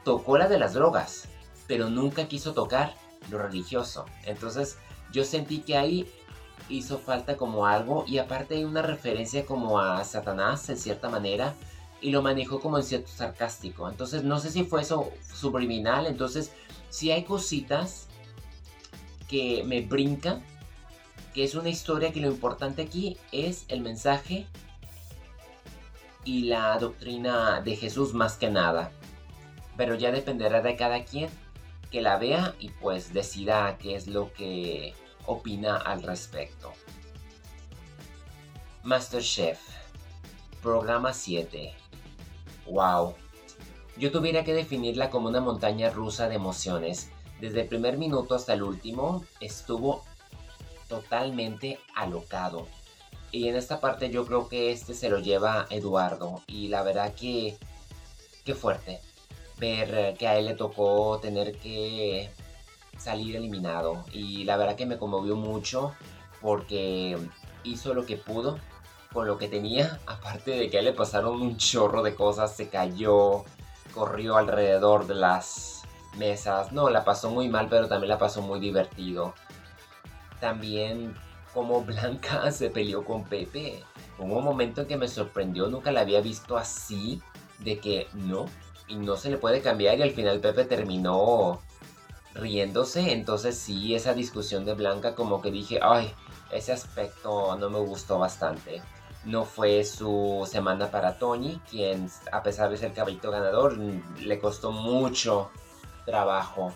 Tocó 0.04 0.38
la 0.40 0.48
de 0.48 0.58
las 0.58 0.74
drogas, 0.74 1.28
pero 1.68 1.90
nunca 1.90 2.28
quiso 2.28 2.54
tocar 2.54 2.96
lo 3.30 3.38
religioso. 3.38 4.06
Entonces 4.26 4.78
yo 5.12 5.24
sentí 5.24 5.60
que 5.60 5.78
ahí 5.78 6.12
hizo 6.70 6.98
falta 6.98 7.38
como 7.38 7.68
algo 7.68 8.06
y 8.08 8.18
aparte 8.18 8.56
hay 8.56 8.64
una 8.64 8.82
referencia 8.82 9.46
como 9.46 9.80
a 9.80 10.04
Satanás 10.04 10.68
en 10.70 10.78
cierta 10.78 11.10
manera 11.10 11.54
y 12.04 12.12
lo 12.12 12.22
manejó 12.22 12.60
como 12.60 12.78
en 12.78 12.84
cierto 12.84 13.08
sarcástico. 13.08 13.90
Entonces 13.90 14.24
no 14.24 14.38
sé 14.38 14.52
si 14.52 14.66
fue 14.66 14.82
eso 14.82 15.10
subliminal, 15.34 16.06
entonces 16.06 16.52
si 16.90 17.12
hay 17.12 17.24
cositas 17.24 18.08
que 19.30 19.64
me 19.64 19.82
brincan, 19.82 20.44
que 21.34 21.46
es 21.46 21.56
una 21.56 21.70
historia 21.70 22.12
que 22.12 22.20
lo 22.20 22.28
importante 22.28 22.82
aquí 22.82 23.18
es 23.32 23.66
el 23.70 23.80
mensaje 23.82 24.46
y 26.26 26.44
la 26.44 26.78
doctrina 26.78 27.62
de 27.62 27.78
Jesús 27.78 28.14
más 28.14 28.36
que 28.36 28.50
nada. 28.50 28.92
Pero 29.78 29.96
ya 29.96 30.12
dependerá 30.12 30.62
de 30.62 30.76
cada 30.76 31.06
quien 31.06 31.30
que 31.90 32.02
la 32.02 32.18
vea 32.18 32.54
y 32.60 32.70
pues 32.70 33.14
decida 33.14 33.78
qué 33.78 33.96
es 33.96 34.08
lo 34.08 34.34
que 34.34 34.94
opina 35.26 35.78
al 35.78 36.04
respecto. 36.04 36.74
Masterchef, 38.84 39.60
programa 40.62 41.14
7. 41.14 41.83
Wow. 42.68 43.16
Yo 43.98 44.12
tuviera 44.12 44.44
que 44.44 44.54
definirla 44.54 45.10
como 45.10 45.30
una 45.30 45.42
montaña 45.42 45.90
rusa 45.90 46.28
de 46.28 46.36
emociones. 46.36 47.10
Desde 47.40 47.62
el 47.62 47.68
primer 47.68 47.98
minuto 47.98 48.36
hasta 48.36 48.54
el 48.54 48.64
último 48.64 49.24
estuvo 49.40 50.04
totalmente 50.88 51.80
alocado. 51.96 52.68
Y 53.32 53.48
en 53.50 53.56
esta 53.56 53.80
parte 53.80 54.10
yo 54.10 54.26
creo 54.26 54.48
que 54.48 54.72
este 54.72 54.94
se 54.94 55.10
lo 55.10 55.20
lleva 55.20 55.68
Eduardo. 55.70 56.42
Y 56.48 56.68
la 56.68 56.84
verdad 56.84 57.14
que... 57.14 57.58
Qué 58.46 58.56
fuerte. 58.56 59.00
Ver 59.58 60.16
que 60.18 60.28
a 60.28 60.38
él 60.38 60.46
le 60.46 60.56
tocó 60.56 61.20
tener 61.22 61.58
que 61.58 62.30
salir 62.98 63.36
eliminado. 63.36 64.06
Y 64.12 64.44
la 64.44 64.58
verdad 64.58 64.76
que 64.76 64.86
me 64.86 64.98
conmovió 64.98 65.36
mucho 65.36 65.94
porque 66.42 67.18
hizo 67.64 67.94
lo 67.94 68.06
que 68.06 68.18
pudo 68.18 68.60
con 69.14 69.28
lo 69.28 69.38
que 69.38 69.48
tenía, 69.48 70.00
aparte 70.08 70.52
de 70.52 70.70
que 70.70 70.82
le 70.82 70.94
pasaron 70.94 71.42
un 71.42 71.58
chorro 71.58 72.02
de 72.04 72.16
cosas, 72.16 72.56
se 72.56 72.70
cayó, 72.70 73.44
corrió 73.94 74.38
alrededor 74.38 75.06
de 75.06 75.16
las 75.16 75.84
mesas, 76.18 76.72
no, 76.72 76.90
la 76.90 77.06
pasó 77.06 77.30
muy 77.30 77.48
mal, 77.48 77.68
pero 77.70 77.88
también 77.88 78.10
la 78.10 78.18
pasó 78.18 78.42
muy 78.42 78.60
divertido. 78.60 79.34
También 80.40 81.16
como 81.54 81.82
Blanca 81.82 82.52
se 82.52 82.70
peleó 82.70 83.06
con 83.06 83.24
Pepe. 83.24 83.84
Hubo 84.18 84.38
un 84.38 84.44
momento 84.44 84.82
en 84.82 84.88
que 84.88 84.98
me 84.98 85.08
sorprendió, 85.08 85.68
nunca 85.68 85.92
la 85.92 86.02
había 86.02 86.22
visto 86.22 86.58
así, 86.58 87.22
de 87.60 87.80
que 87.80 88.08
no, 88.14 88.46
y 88.88 88.96
no 88.96 89.16
se 89.16 89.30
le 89.30 89.38
puede 89.38 89.62
cambiar 89.62 89.98
y 89.98 90.02
al 90.02 90.12
final 90.12 90.40
Pepe 90.40 90.66
terminó 90.66 91.62
riéndose, 92.34 93.14
entonces 93.14 93.58
sí, 93.58 93.94
esa 93.94 94.14
discusión 94.14 94.66
de 94.66 94.74
Blanca 94.74 95.16
como 95.16 95.42
que 95.42 95.52
dije, 95.52 95.80
ay, 95.82 96.14
ese 96.52 96.72
aspecto 96.72 97.56
no 97.58 97.70
me 97.70 97.80
gustó 97.80 98.20
bastante. 98.20 98.82
No 99.26 99.46
fue 99.46 99.84
su 99.86 100.48
semana 100.50 100.92
para 100.92 101.18
Tony, 101.18 101.60
quien 101.70 102.10
a 102.32 102.44
pesar 102.44 102.70
de 102.70 102.78
ser 102.78 102.94
caballito 102.94 103.32
ganador, 103.32 103.78
le 103.78 104.40
costó 104.40 104.72
mucho 104.72 105.50
trabajo 106.06 106.74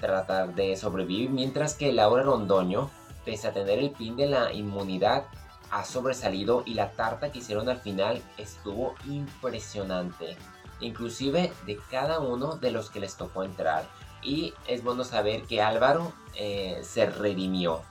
tratar 0.00 0.54
de 0.54 0.76
sobrevivir, 0.76 1.28
mientras 1.28 1.74
que 1.74 1.92
Laura 1.92 2.22
Rondoño, 2.22 2.90
pese 3.24 3.48
a 3.48 3.52
tener 3.52 3.78
el 3.78 3.90
pin 3.90 4.16
de 4.16 4.26
la 4.26 4.52
inmunidad, 4.52 5.26
ha 5.70 5.84
sobresalido 5.84 6.62
y 6.66 6.74
la 6.74 6.90
tarta 6.92 7.30
que 7.30 7.38
hicieron 7.38 7.68
al 7.68 7.78
final 7.78 8.22
estuvo 8.38 8.94
impresionante, 9.06 10.36
inclusive 10.80 11.52
de 11.66 11.78
cada 11.90 12.18
uno 12.18 12.56
de 12.56 12.72
los 12.72 12.90
que 12.90 13.00
les 13.00 13.16
tocó 13.16 13.44
entrar. 13.44 13.84
Y 14.22 14.52
es 14.66 14.82
bueno 14.82 15.04
saber 15.04 15.42
que 15.42 15.62
Álvaro 15.62 16.12
eh, 16.34 16.80
se 16.82 17.06
redimió. 17.06 17.82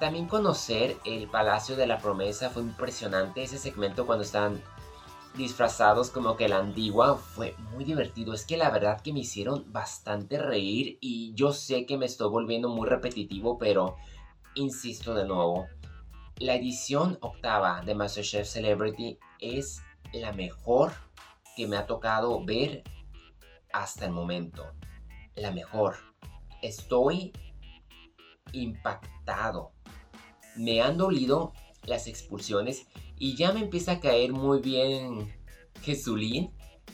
También 0.00 0.26
conocer 0.26 0.96
el 1.04 1.28
Palacio 1.28 1.76
de 1.76 1.86
la 1.86 1.98
Promesa 1.98 2.48
fue 2.48 2.62
impresionante. 2.62 3.42
Ese 3.42 3.58
segmento 3.58 4.06
cuando 4.06 4.24
están 4.24 4.62
disfrazados 5.34 6.10
como 6.10 6.36
que 6.36 6.48
la 6.48 6.56
antigua 6.56 7.16
fue 7.16 7.54
muy 7.72 7.84
divertido. 7.84 8.32
Es 8.32 8.46
que 8.46 8.56
la 8.56 8.70
verdad 8.70 9.02
que 9.02 9.12
me 9.12 9.20
hicieron 9.20 9.70
bastante 9.70 10.38
reír 10.38 10.96
y 11.02 11.34
yo 11.34 11.52
sé 11.52 11.84
que 11.84 11.98
me 11.98 12.06
estoy 12.06 12.30
volviendo 12.30 12.70
muy 12.70 12.88
repetitivo, 12.88 13.58
pero 13.58 13.96
insisto 14.54 15.14
de 15.14 15.26
nuevo. 15.26 15.66
La 16.38 16.54
edición 16.54 17.18
octava 17.20 17.82
de 17.82 17.94
MasterChef 17.94 18.48
Celebrity 18.48 19.18
es 19.38 19.82
la 20.14 20.32
mejor 20.32 20.92
que 21.56 21.66
me 21.66 21.76
ha 21.76 21.86
tocado 21.86 22.42
ver 22.42 22.82
hasta 23.70 24.06
el 24.06 24.12
momento. 24.12 24.64
La 25.34 25.50
mejor. 25.50 25.96
Estoy 26.62 27.32
impactado. 28.52 29.72
Me 30.56 30.82
han 30.82 30.96
dolido 30.96 31.52
las 31.84 32.06
expulsiones 32.06 32.86
y 33.18 33.36
ya 33.36 33.52
me 33.52 33.60
empieza 33.60 33.92
a 33.92 34.00
caer 34.00 34.32
muy 34.32 34.60
bien 34.60 35.32
Jesulín. 35.82 36.52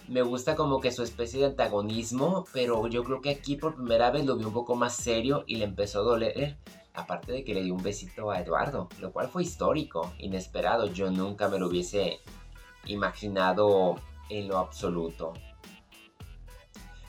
Me 0.09 0.23
gusta 0.23 0.55
como 0.55 0.81
que 0.81 0.93
su 0.93 1.03
especie 1.03 1.41
de 1.41 1.47
antagonismo, 1.47 2.45
pero 2.53 2.87
yo 2.87 3.03
creo 3.03 3.21
que 3.21 3.31
aquí 3.31 3.57
por 3.57 3.75
primera 3.75 4.11
vez 4.11 4.25
lo 4.25 4.37
vi 4.37 4.45
un 4.45 4.53
poco 4.53 4.77
más 4.77 4.95
serio 4.95 5.45
y 5.47 5.57
le 5.57 5.65
empezó 5.65 6.01
a 6.01 6.05
doler. 6.05 6.59
Aparte 6.95 7.33
de 7.33 7.45
que 7.45 7.55
le 7.55 7.63
dio 7.63 7.75
un 7.75 7.83
besito 7.83 8.31
a 8.31 8.41
Eduardo, 8.41 8.89
lo 9.01 9.13
cual 9.13 9.29
fue 9.29 9.43
histórico, 9.43 10.13
inesperado. 10.19 10.87
Yo 10.93 11.11
nunca 11.11 11.49
me 11.49 11.59
lo 11.59 11.67
hubiese 11.67 12.21
imaginado 12.87 13.97
en 14.31 14.49
lo 14.49 14.59
absoluto. 14.59 15.35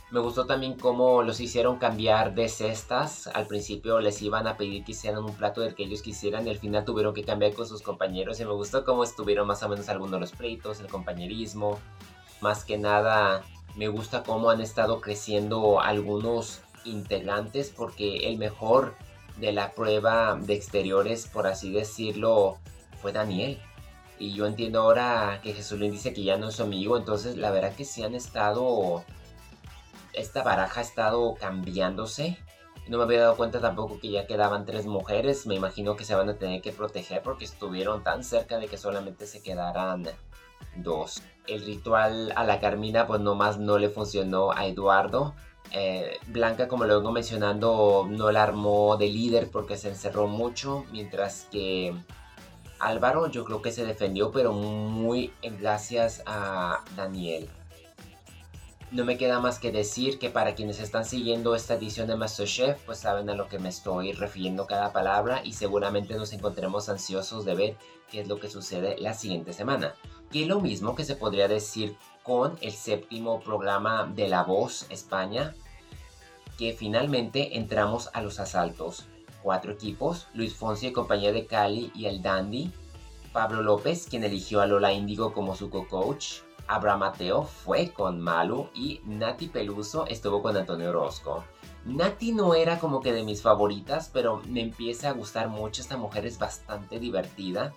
Me 0.09 0.21
gustó 0.21 0.45
también 0.45 0.75
cómo 0.79 1.21
los 1.21 1.41
hicieron 1.41 1.79
cambiar 1.79 2.33
de 2.33 2.47
cestas. 2.47 3.27
Al 3.27 3.45
principio 3.45 3.99
les 3.99 4.21
iban 4.21 4.47
a 4.47 4.55
pedir 4.55 4.85
que 4.85 4.93
hicieran 4.93 5.25
un 5.25 5.33
plato 5.33 5.59
del 5.59 5.75
que 5.75 5.83
ellos 5.83 6.01
quisieran 6.01 6.47
y 6.47 6.49
al 6.49 6.57
final 6.57 6.85
tuvieron 6.85 7.13
que 7.13 7.25
cambiar 7.25 7.53
con 7.53 7.67
sus 7.67 7.81
compañeros. 7.81 8.39
Y 8.39 8.45
me 8.45 8.53
gustó 8.53 8.85
cómo 8.85 9.03
estuvieron 9.03 9.47
más 9.47 9.63
o 9.63 9.69
menos 9.69 9.89
algunos 9.89 10.13
de 10.13 10.19
los 10.21 10.31
pleitos, 10.31 10.79
el 10.79 10.87
compañerismo. 10.87 11.77
Más 12.39 12.63
que 12.63 12.77
nada, 12.77 13.43
me 13.75 13.89
gusta 13.89 14.23
cómo 14.23 14.49
han 14.49 14.61
estado 14.61 15.01
creciendo 15.01 15.81
algunos 15.81 16.61
integrantes 16.85 17.73
porque 17.75 18.29
el 18.29 18.37
mejor 18.37 18.95
de 19.35 19.51
la 19.51 19.73
prueba 19.73 20.39
de 20.41 20.53
exteriores, 20.53 21.27
por 21.27 21.47
así 21.47 21.69
decirlo, 21.69 22.59
fue 23.01 23.11
Daniel. 23.11 23.59
Y 24.19 24.33
yo 24.33 24.47
entiendo 24.47 24.81
ahora 24.81 25.41
que 25.43 25.53
Jesús 25.53 25.79
le 25.79 25.91
dice 25.91 26.13
que 26.13 26.23
ya 26.23 26.37
no 26.37 26.47
es 26.47 26.55
su 26.55 26.63
amigo, 26.63 26.97
entonces 26.97 27.35
la 27.35 27.51
verdad 27.51 27.75
que 27.75 27.83
sí 27.83 28.03
han 28.03 28.15
estado 28.15 29.03
esta 30.17 30.43
baraja 30.43 30.79
ha 30.79 30.83
estado 30.83 31.36
cambiándose. 31.36 32.38
No 32.88 32.97
me 32.97 33.03
había 33.03 33.21
dado 33.21 33.36
cuenta 33.36 33.59
tampoco 33.59 34.00
que 34.00 34.09
ya 34.09 34.27
quedaban 34.27 34.65
tres 34.65 34.86
mujeres. 34.86 35.45
Me 35.45 35.55
imagino 35.55 35.95
que 35.95 36.05
se 36.05 36.15
van 36.15 36.29
a 36.29 36.38
tener 36.38 36.62
que 36.62 36.71
proteger 36.71 37.21
porque 37.21 37.45
estuvieron 37.45 38.03
tan 38.03 38.24
cerca 38.24 38.57
de 38.57 38.67
que 38.67 38.77
solamente 38.77 39.27
se 39.27 39.41
quedaran 39.41 40.07
dos. 40.77 41.21
El 41.47 41.65
ritual 41.65 42.33
a 42.36 42.43
la 42.43 42.59
Carmina 42.59 43.07
pues 43.07 43.19
nomás 43.21 43.57
no 43.57 43.77
le 43.77 43.89
funcionó 43.89 44.51
a 44.51 44.65
Eduardo. 44.65 45.36
Eh, 45.74 46.17
Blanca, 46.27 46.69
como 46.69 46.86
lo 46.86 46.95
vengo 46.97 47.12
mencionando, 47.12 48.07
no 48.09 48.31
la 48.31 48.43
armó 48.43 48.95
de 48.95 49.07
líder 49.07 49.50
porque 49.51 49.75
se 49.75 49.89
encerró 49.89 50.27
mucho. 50.27 50.86
Mientras 50.91 51.47
que 51.51 51.93
Álvaro 52.79 53.27
yo 53.27 53.43
creo 53.43 53.62
que 53.62 53.71
se 53.71 53.86
defendió, 53.86 54.31
pero 54.31 54.53
muy 54.53 55.33
gracias 55.59 56.24
a 56.25 56.83
Daniel. 56.95 57.50
No 58.89 59.03
me 59.03 59.17
queda 59.17 59.41
más 59.41 59.60
que 59.60 59.74
decir 59.74 60.17
que 60.17 60.29
para 60.29 60.56
quienes 60.56 60.79
están 60.79 61.03
siguiendo 61.03 61.56
esta 61.56 61.74
edición 61.74 62.08
de 62.08 62.15
MasterChef, 62.15 62.82
pues 62.86 63.00
saben 63.00 63.29
a 63.29 63.36
lo 63.36 63.50
que 63.50 63.60
me 63.60 63.67
estoy 63.67 64.13
refiriendo 64.13 64.65
cada 64.65 64.94
palabra 64.94 65.41
y 65.44 65.51
seguramente 65.51 66.15
nos 66.15 66.32
encontremos 66.32 66.88
ansiosos 66.88 67.44
de 67.44 67.53
ver 67.53 67.77
qué 68.10 68.22
es 68.22 68.29
lo 68.29 68.39
que 68.39 68.50
sucede 68.50 68.96
la 68.98 69.13
siguiente 69.13 69.51
semana. 69.51 69.94
Que 70.32 70.44
es 70.44 70.48
lo 70.48 70.62
mismo 70.62 70.96
que 70.96 71.03
se 71.03 71.17
podría 71.17 71.50
decir 71.50 71.98
con 72.24 72.58
el 72.62 72.72
séptimo 72.72 73.41
programa 73.41 74.10
de 74.15 74.29
La 74.29 74.44
Voz 74.44 74.86
España, 74.89 75.53
que 76.58 76.72
finalmente 76.72 77.58
entramos 77.58 78.10
a 78.13 78.22
los 78.22 78.39
asaltos. 78.39 79.06
Cuatro 79.44 79.74
equipos, 79.74 80.27
Luis 80.34 80.56
Fonsi 80.56 80.88
y 80.88 80.94
compañía 80.94 81.34
de 81.34 81.46
Cali 81.46 81.91
y 81.94 82.06
el 82.06 82.22
Dandy, 82.22 82.72
Pablo 83.34 83.62
López, 83.63 84.08
quien 84.10 84.24
eligió 84.24 84.62
a 84.62 84.65
Lola 84.65 84.94
Índigo 84.94 85.34
como 85.34 85.58
su 85.58 85.69
co-coach, 85.69 86.46
Abraham 86.67 86.99
Mateo 86.99 87.43
fue 87.43 87.91
con 87.91 88.19
Malu 88.19 88.69
y 88.73 89.01
Nati 89.06 89.47
Peluso 89.47 90.06
estuvo 90.08 90.41
con 90.41 90.58
Antonio 90.58 90.89
Orozco. 90.89 91.43
Nati 91.86 92.34
no 92.34 92.53
era 92.53 92.80
como 92.80 93.01
que 93.01 93.13
de 93.13 93.23
mis 93.23 93.41
favoritas, 93.41 94.10
pero 94.12 94.41
me 94.45 94.62
empieza 94.62 95.10
a 95.10 95.13
gustar 95.13 95.47
mucho. 95.47 95.82
Esta 95.82 95.95
mujer 95.95 96.25
es 96.25 96.38
bastante 96.38 96.99
divertida. 96.99 97.73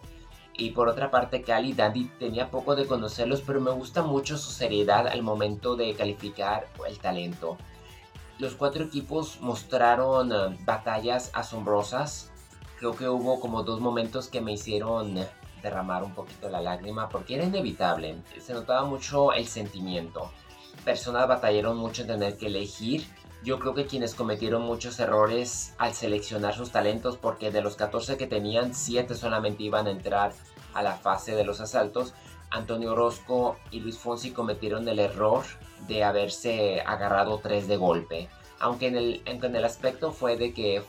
Y 0.56 0.70
por 0.70 0.88
otra 0.88 1.10
parte, 1.10 1.42
Cali 1.42 1.72
Dandy 1.72 2.06
tenía 2.18 2.50
poco 2.50 2.74
de 2.74 2.86
conocerlos, 2.86 3.40
pero 3.40 3.60
me 3.60 3.70
gusta 3.70 4.02
mucho 4.02 4.36
su 4.36 4.50
seriedad 4.50 5.06
al 5.06 5.22
momento 5.22 5.76
de 5.76 5.94
calificar 5.94 6.66
el 6.86 6.98
talento. 6.98 7.56
Los 8.38 8.54
cuatro 8.56 8.84
equipos 8.84 9.40
mostraron 9.40 10.32
eh, 10.32 10.58
batallas 10.64 11.30
asombrosas. 11.34 12.30
Creo 12.78 12.96
que 12.96 13.08
hubo 13.08 13.38
como 13.38 13.62
dos 13.62 13.80
momentos 13.80 14.28
que 14.28 14.40
me 14.40 14.52
hicieron 14.52 15.18
derramar 15.62 16.02
un 16.02 16.14
poquito 16.14 16.48
la 16.48 16.60
lágrima 16.60 17.08
porque 17.08 17.36
era 17.36 17.44
inevitable. 17.44 18.16
Se 18.40 18.52
notaba 18.52 18.84
mucho 18.84 19.32
el 19.32 19.46
sentimiento. 19.46 20.30
Personas 20.84 21.28
batallaron 21.28 21.76
mucho 21.76 22.02
en 22.02 22.08
tener 22.08 22.36
que 22.36 22.46
elegir. 22.46 23.06
Yo 23.42 23.58
creo 23.58 23.74
que 23.74 23.86
quienes 23.86 24.14
cometieron 24.14 24.62
muchos 24.62 24.98
errores 25.00 25.74
al 25.78 25.94
seleccionar 25.94 26.54
sus 26.54 26.70
talentos 26.70 27.16
porque 27.16 27.50
de 27.50 27.62
los 27.62 27.76
14 27.76 28.16
que 28.16 28.26
tenían, 28.26 28.74
7 28.74 29.14
solamente 29.14 29.62
iban 29.62 29.86
a 29.86 29.90
entrar 29.90 30.32
a 30.74 30.82
la 30.82 30.94
fase 30.96 31.34
de 31.34 31.44
los 31.44 31.60
asaltos. 31.60 32.14
Antonio 32.50 32.92
Orozco 32.92 33.56
y 33.70 33.80
Luis 33.80 33.98
Fonsi 33.98 34.32
cometieron 34.32 34.88
el 34.88 34.98
error 34.98 35.44
de 35.86 36.04
haberse 36.04 36.80
agarrado 36.80 37.38
3 37.38 37.68
de 37.68 37.76
golpe. 37.76 38.28
Aunque 38.58 38.88
en 38.88 38.96
el, 38.96 39.22
en 39.24 39.56
el 39.56 39.64
aspecto 39.64 40.12
fue 40.12 40.36
de 40.36 40.52
que 40.52 40.82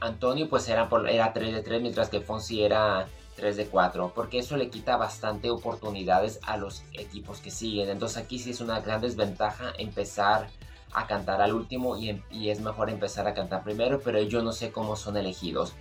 Antonio 0.00 0.48
pues 0.48 0.68
era, 0.68 0.88
era 1.08 1.32
3 1.32 1.54
de 1.54 1.62
3 1.62 1.82
mientras 1.82 2.08
que 2.10 2.20
Fonsi 2.20 2.62
era 2.62 3.06
3 3.36 3.56
de 3.56 3.66
4, 3.66 4.12
porque 4.14 4.38
eso 4.38 4.56
le 4.56 4.70
quita 4.70 4.96
bastante 4.96 5.50
oportunidades 5.50 6.40
a 6.42 6.56
los 6.56 6.82
equipos 6.94 7.40
que 7.40 7.50
siguen. 7.50 7.90
Entonces 7.90 8.18
aquí 8.18 8.38
sí 8.38 8.50
es 8.50 8.60
una 8.60 8.80
gran 8.80 9.00
desventaja 9.00 9.72
empezar 9.78 10.48
a 10.92 11.06
cantar 11.06 11.42
al 11.42 11.52
último 11.52 11.96
y, 11.96 12.08
em, 12.08 12.22
es 12.32 12.60
mejor 12.60 12.88
empezar 12.90 13.26
a 13.26 13.34
cantar 13.34 13.62
primero, 13.62 14.00
pero 14.00 14.20
yo 14.22 14.42
no 14.42 14.52
sé 14.52 14.72
cómo 14.72 14.96
son 14.96 15.16
elegidos. 15.16 15.74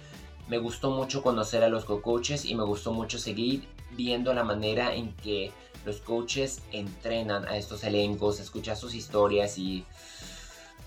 Me 0.47 0.57
gustó 0.57 0.91
mucho 0.91 1.23
conocer 1.23 1.63
a 1.63 1.69
los 1.69 1.85
co-coaches 1.85 2.45
y 2.45 2.53
me 2.53 2.63
gustó 2.63 2.93
mucho 2.93 3.17
seguir 3.17 3.67
viendo 3.91 4.33
la 4.33 4.43
manera 4.43 4.93
en 4.93 5.13
que 5.13 5.51
los 5.85 6.01
coaches 6.01 6.61
entrenan 6.71 7.47
a 7.47 7.57
estos 7.57 7.83
elencos, 7.83 8.39
escuchar 8.39 8.75
sus 8.75 8.93
historias 8.93 9.57
y 9.57 9.85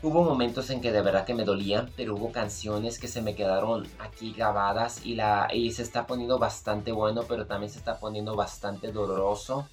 Hubo 0.01 0.23
momentos 0.23 0.71
en 0.71 0.81
que 0.81 0.93
de 0.93 1.03
verdad 1.03 1.27
que 1.27 1.35
me 1.35 1.43
dolían, 1.43 1.91
pero 1.97 2.15
hubo 2.15 2.31
canciones 2.31 3.01
que 3.01 3.09
se 3.09 3.21
me 3.21 3.35
quedaron 3.35 3.85
aquí 3.99 4.33
grabadas 4.33 5.05
y, 5.05 5.17
la, 5.17 5.49
y 5.53 5.73
se 5.73 5.83
está 5.83 6.07
poniendo 6.07 6.39
bastante 6.39 6.93
bueno, 6.93 7.25
pero 7.29 7.47
también 7.47 7.73
se 7.73 7.81
está 7.81 7.99
poniendo 7.99 8.37
bastante 8.37 8.93
doloroso. 8.93 9.67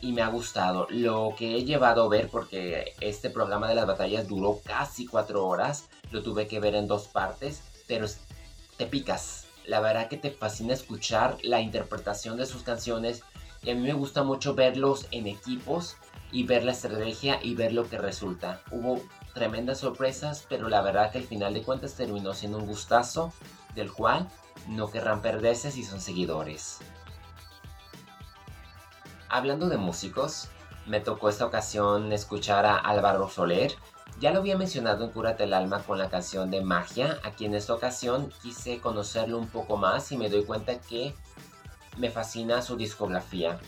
Y 0.00 0.10
me 0.12 0.22
ha 0.22 0.28
gustado. 0.28 0.88
Lo 0.90 1.34
que 1.38 1.56
he 1.56 1.64
llevado 1.64 2.02
a 2.04 2.08
ver, 2.08 2.28
porque 2.28 2.94
este 3.00 3.30
programa 3.30 3.68
de 3.68 3.76
las 3.76 3.86
batallas 3.86 4.26
duró 4.26 4.58
casi 4.64 5.06
cuatro 5.06 5.46
horas, 5.46 5.88
lo 6.10 6.24
tuve 6.24 6.48
que 6.48 6.58
ver 6.58 6.74
en 6.74 6.88
dos 6.88 7.06
partes, 7.06 7.62
pero 7.86 8.08
te 8.78 8.86
picas. 8.86 9.46
La 9.64 9.78
verdad 9.78 10.08
que 10.08 10.16
te 10.16 10.32
fascina 10.32 10.74
escuchar 10.74 11.36
la 11.44 11.60
interpretación 11.60 12.36
de 12.36 12.46
sus 12.46 12.62
canciones 12.62 13.22
y 13.62 13.70
a 13.70 13.74
mí 13.76 13.82
me 13.82 13.92
gusta 13.92 14.24
mucho 14.24 14.56
verlos 14.56 15.06
en 15.12 15.28
equipos 15.28 15.96
y 16.32 16.44
ver 16.44 16.64
la 16.64 16.72
estrategia 16.72 17.38
y 17.42 17.54
ver 17.54 17.72
lo 17.72 17.88
que 17.88 17.98
resulta. 17.98 18.62
Hubo 18.70 19.00
tremendas 19.34 19.78
sorpresas, 19.78 20.44
pero 20.48 20.68
la 20.68 20.82
verdad 20.82 21.10
que 21.10 21.18
al 21.18 21.24
final 21.24 21.54
de 21.54 21.62
cuentas 21.62 21.94
terminó 21.94 22.34
siendo 22.34 22.58
un 22.58 22.66
gustazo, 22.66 23.32
del 23.74 23.92
cual 23.92 24.28
no 24.68 24.90
querrán 24.90 25.22
perderse 25.22 25.70
si 25.70 25.84
son 25.84 26.00
seguidores. 26.00 26.78
Hablando 29.28 29.68
de 29.68 29.76
músicos, 29.76 30.48
me 30.86 31.00
tocó 31.00 31.28
esta 31.28 31.46
ocasión 31.46 32.12
escuchar 32.12 32.66
a 32.66 32.76
Álvaro 32.76 33.28
Soler. 33.28 33.72
Ya 34.18 34.32
lo 34.32 34.40
había 34.40 34.56
mencionado 34.56 35.04
en 35.04 35.12
Cúrate 35.12 35.44
el 35.44 35.54
Alma 35.54 35.82
con 35.84 35.98
la 35.98 36.10
canción 36.10 36.50
de 36.50 36.62
Magia. 36.62 37.18
Aquí 37.22 37.44
en 37.44 37.54
esta 37.54 37.74
ocasión 37.74 38.32
quise 38.42 38.80
conocerlo 38.80 39.38
un 39.38 39.46
poco 39.46 39.76
más 39.76 40.10
y 40.10 40.16
me 40.16 40.28
doy 40.28 40.44
cuenta 40.44 40.80
que 40.80 41.14
me 41.96 42.10
fascina 42.10 42.60
su 42.60 42.76
discografía. 42.76 43.58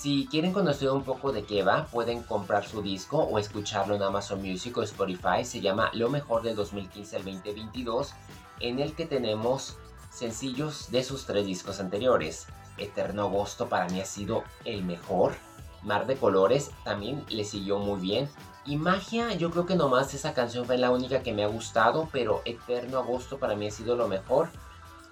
Si 0.00 0.26
quieren 0.30 0.54
conocer 0.54 0.90
un 0.90 1.04
poco 1.04 1.30
de 1.30 1.44
qué 1.44 1.62
va, 1.62 1.84
pueden 1.84 2.22
comprar 2.22 2.66
su 2.66 2.80
disco 2.80 3.18
o 3.18 3.38
escucharlo 3.38 3.94
en 3.94 4.02
Amazon 4.02 4.40
Music 4.40 4.74
o 4.78 4.82
Spotify. 4.82 5.44
Se 5.44 5.60
llama 5.60 5.90
Lo 5.92 6.08
mejor 6.08 6.40
del 6.40 6.56
2015 6.56 7.16
al 7.16 7.24
2022, 7.26 8.14
en 8.60 8.78
el 8.78 8.94
que 8.94 9.04
tenemos 9.04 9.76
sencillos 10.10 10.90
de 10.90 11.04
sus 11.04 11.26
tres 11.26 11.44
discos 11.44 11.80
anteriores. 11.80 12.46
Eterno 12.78 13.24
Agosto 13.24 13.68
para 13.68 13.90
mí 13.90 14.00
ha 14.00 14.06
sido 14.06 14.42
el 14.64 14.84
mejor. 14.84 15.34
Mar 15.82 16.06
de 16.06 16.16
Colores 16.16 16.70
también 16.82 17.22
le 17.28 17.44
siguió 17.44 17.78
muy 17.78 18.00
bien. 18.00 18.30
Y 18.64 18.76
Magia, 18.76 19.34
yo 19.34 19.50
creo 19.50 19.66
que 19.66 19.76
nomás 19.76 20.14
esa 20.14 20.32
canción 20.32 20.64
fue 20.64 20.78
la 20.78 20.90
única 20.90 21.22
que 21.22 21.34
me 21.34 21.44
ha 21.44 21.48
gustado, 21.48 22.08
pero 22.10 22.40
Eterno 22.46 23.00
Agosto 23.00 23.38
para 23.38 23.54
mí 23.54 23.66
ha 23.66 23.70
sido 23.70 23.96
lo 23.96 24.08
mejor, 24.08 24.48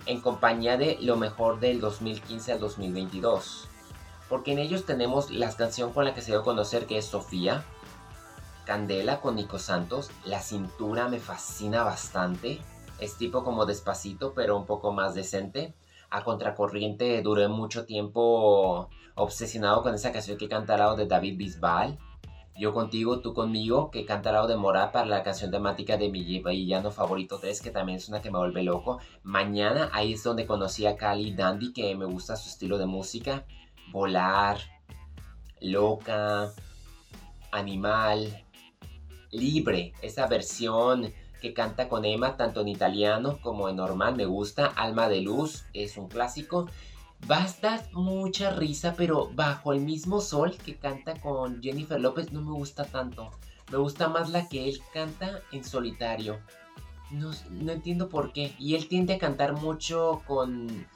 en 0.07 0.23
compañía 0.23 0.79
de 0.79 0.97
lo 1.03 1.17
mejor 1.17 1.61
del 1.61 1.79
2015 1.79 2.53
al 2.53 2.61
2022 2.61 3.68
porque 4.29 4.53
en 4.53 4.59
ellos 4.59 4.85
tenemos 4.85 5.31
la 5.31 5.51
canción 5.55 5.93
con 5.93 6.05
la 6.05 6.15
que 6.15 6.21
se 6.21 6.33
dio 6.33 6.41
a 6.41 6.45
conocer 6.45 6.87
que 6.87 6.99
es 6.99 7.07
Sofía, 7.07 7.65
Candela 8.65 9.21
con 9.21 9.37
Nico 9.37 9.59
Santos, 9.59 10.11
La 10.25 10.41
Cintura 10.41 11.09
me 11.09 11.21
fascina 11.21 11.85
bastante, 11.85 12.61
es 12.99 13.17
tipo 13.17 13.45
como 13.45 13.65
despacito 13.65 14.35
pero 14.35 14.57
un 14.57 14.67
poco 14.67 14.93
más 14.93 15.15
decente. 15.15 15.75
A 16.11 16.25
Contracorriente 16.25 17.21
duré 17.23 17.49
mucho 17.49 17.85
tiempo 17.85 18.89
obsesionado 19.15 19.83
con 19.83 19.95
esa 19.95 20.13
canción 20.13 20.39
que 20.39 20.49
canta 20.49 20.75
al 20.75 20.97
de 20.97 21.07
David 21.07 21.37
Bisbal. 21.37 21.99
Yo 22.59 22.73
contigo, 22.73 23.21
tú 23.21 23.35
conmigo, 23.35 23.91
que 23.91 24.05
canta 24.05 24.33
Lado 24.33 24.49
de 24.49 24.57
Mora 24.57 24.91
para 24.91 25.07
la 25.07 25.23
canción 25.23 25.51
temática 25.51 25.97
de 25.97 26.09
mi 26.09 26.25
villano 26.25 26.91
favorito 26.91 27.39
3, 27.39 27.61
que 27.61 27.71
también 27.71 27.99
es 27.99 28.09
una 28.09 28.21
que 28.21 28.31
me 28.31 28.39
vuelve 28.39 28.65
loco. 28.65 28.99
Mañana, 29.23 29.91
ahí 29.93 30.15
es 30.15 30.25
donde 30.25 30.47
conocí 30.47 30.87
a 30.87 30.97
Cali 30.97 31.35
Dandy, 31.35 31.73
que 31.73 31.95
me 31.95 32.07
gusta 32.07 32.37
su 32.37 32.49
estilo 32.49 32.79
de 32.79 32.87
música. 32.87 33.45
Volar, 33.93 34.59
Loca, 35.61 36.53
Animal, 37.51 38.45
Libre, 39.31 39.93
esa 40.03 40.27
versión 40.27 41.13
que 41.41 41.55
canta 41.55 41.89
con 41.89 42.05
Emma 42.05 42.37
tanto 42.37 42.61
en 42.61 42.69
italiano 42.69 43.39
como 43.41 43.69
en 43.69 43.77
normal, 43.77 44.17
me 44.17 44.27
gusta. 44.27 44.67
Alma 44.67 45.09
de 45.09 45.21
Luz 45.21 45.67
es 45.73 45.97
un 45.97 46.09
clásico. 46.09 46.69
Va 47.31 47.45
a 47.45 47.55
dar 47.61 47.93
mucha 47.93 48.51
risa, 48.51 48.95
pero 48.97 49.31
bajo 49.35 49.73
el 49.73 49.81
mismo 49.81 50.21
sol 50.21 50.57
que 50.57 50.77
canta 50.77 51.21
con 51.21 51.63
Jennifer 51.63 52.01
López 52.01 52.33
no 52.33 52.41
me 52.41 52.53
gusta 52.53 52.85
tanto. 52.85 53.31
Me 53.71 53.79
gusta 53.79 54.09
más 54.09 54.31
la 54.31 54.49
que 54.49 54.69
él 54.69 54.81
canta 54.93 55.43
en 55.53 55.65
solitario. 55.65 56.41
No, 57.11 57.33
entiendo 57.73 58.09
por 58.09 58.33
qué. 58.33 58.55
Y 58.59 58.75
él 58.75 58.89
tiende 58.89 59.15
a 59.15 59.19
cantar 59.19 59.55
mucho 59.55 60.23
con 60.27 60.87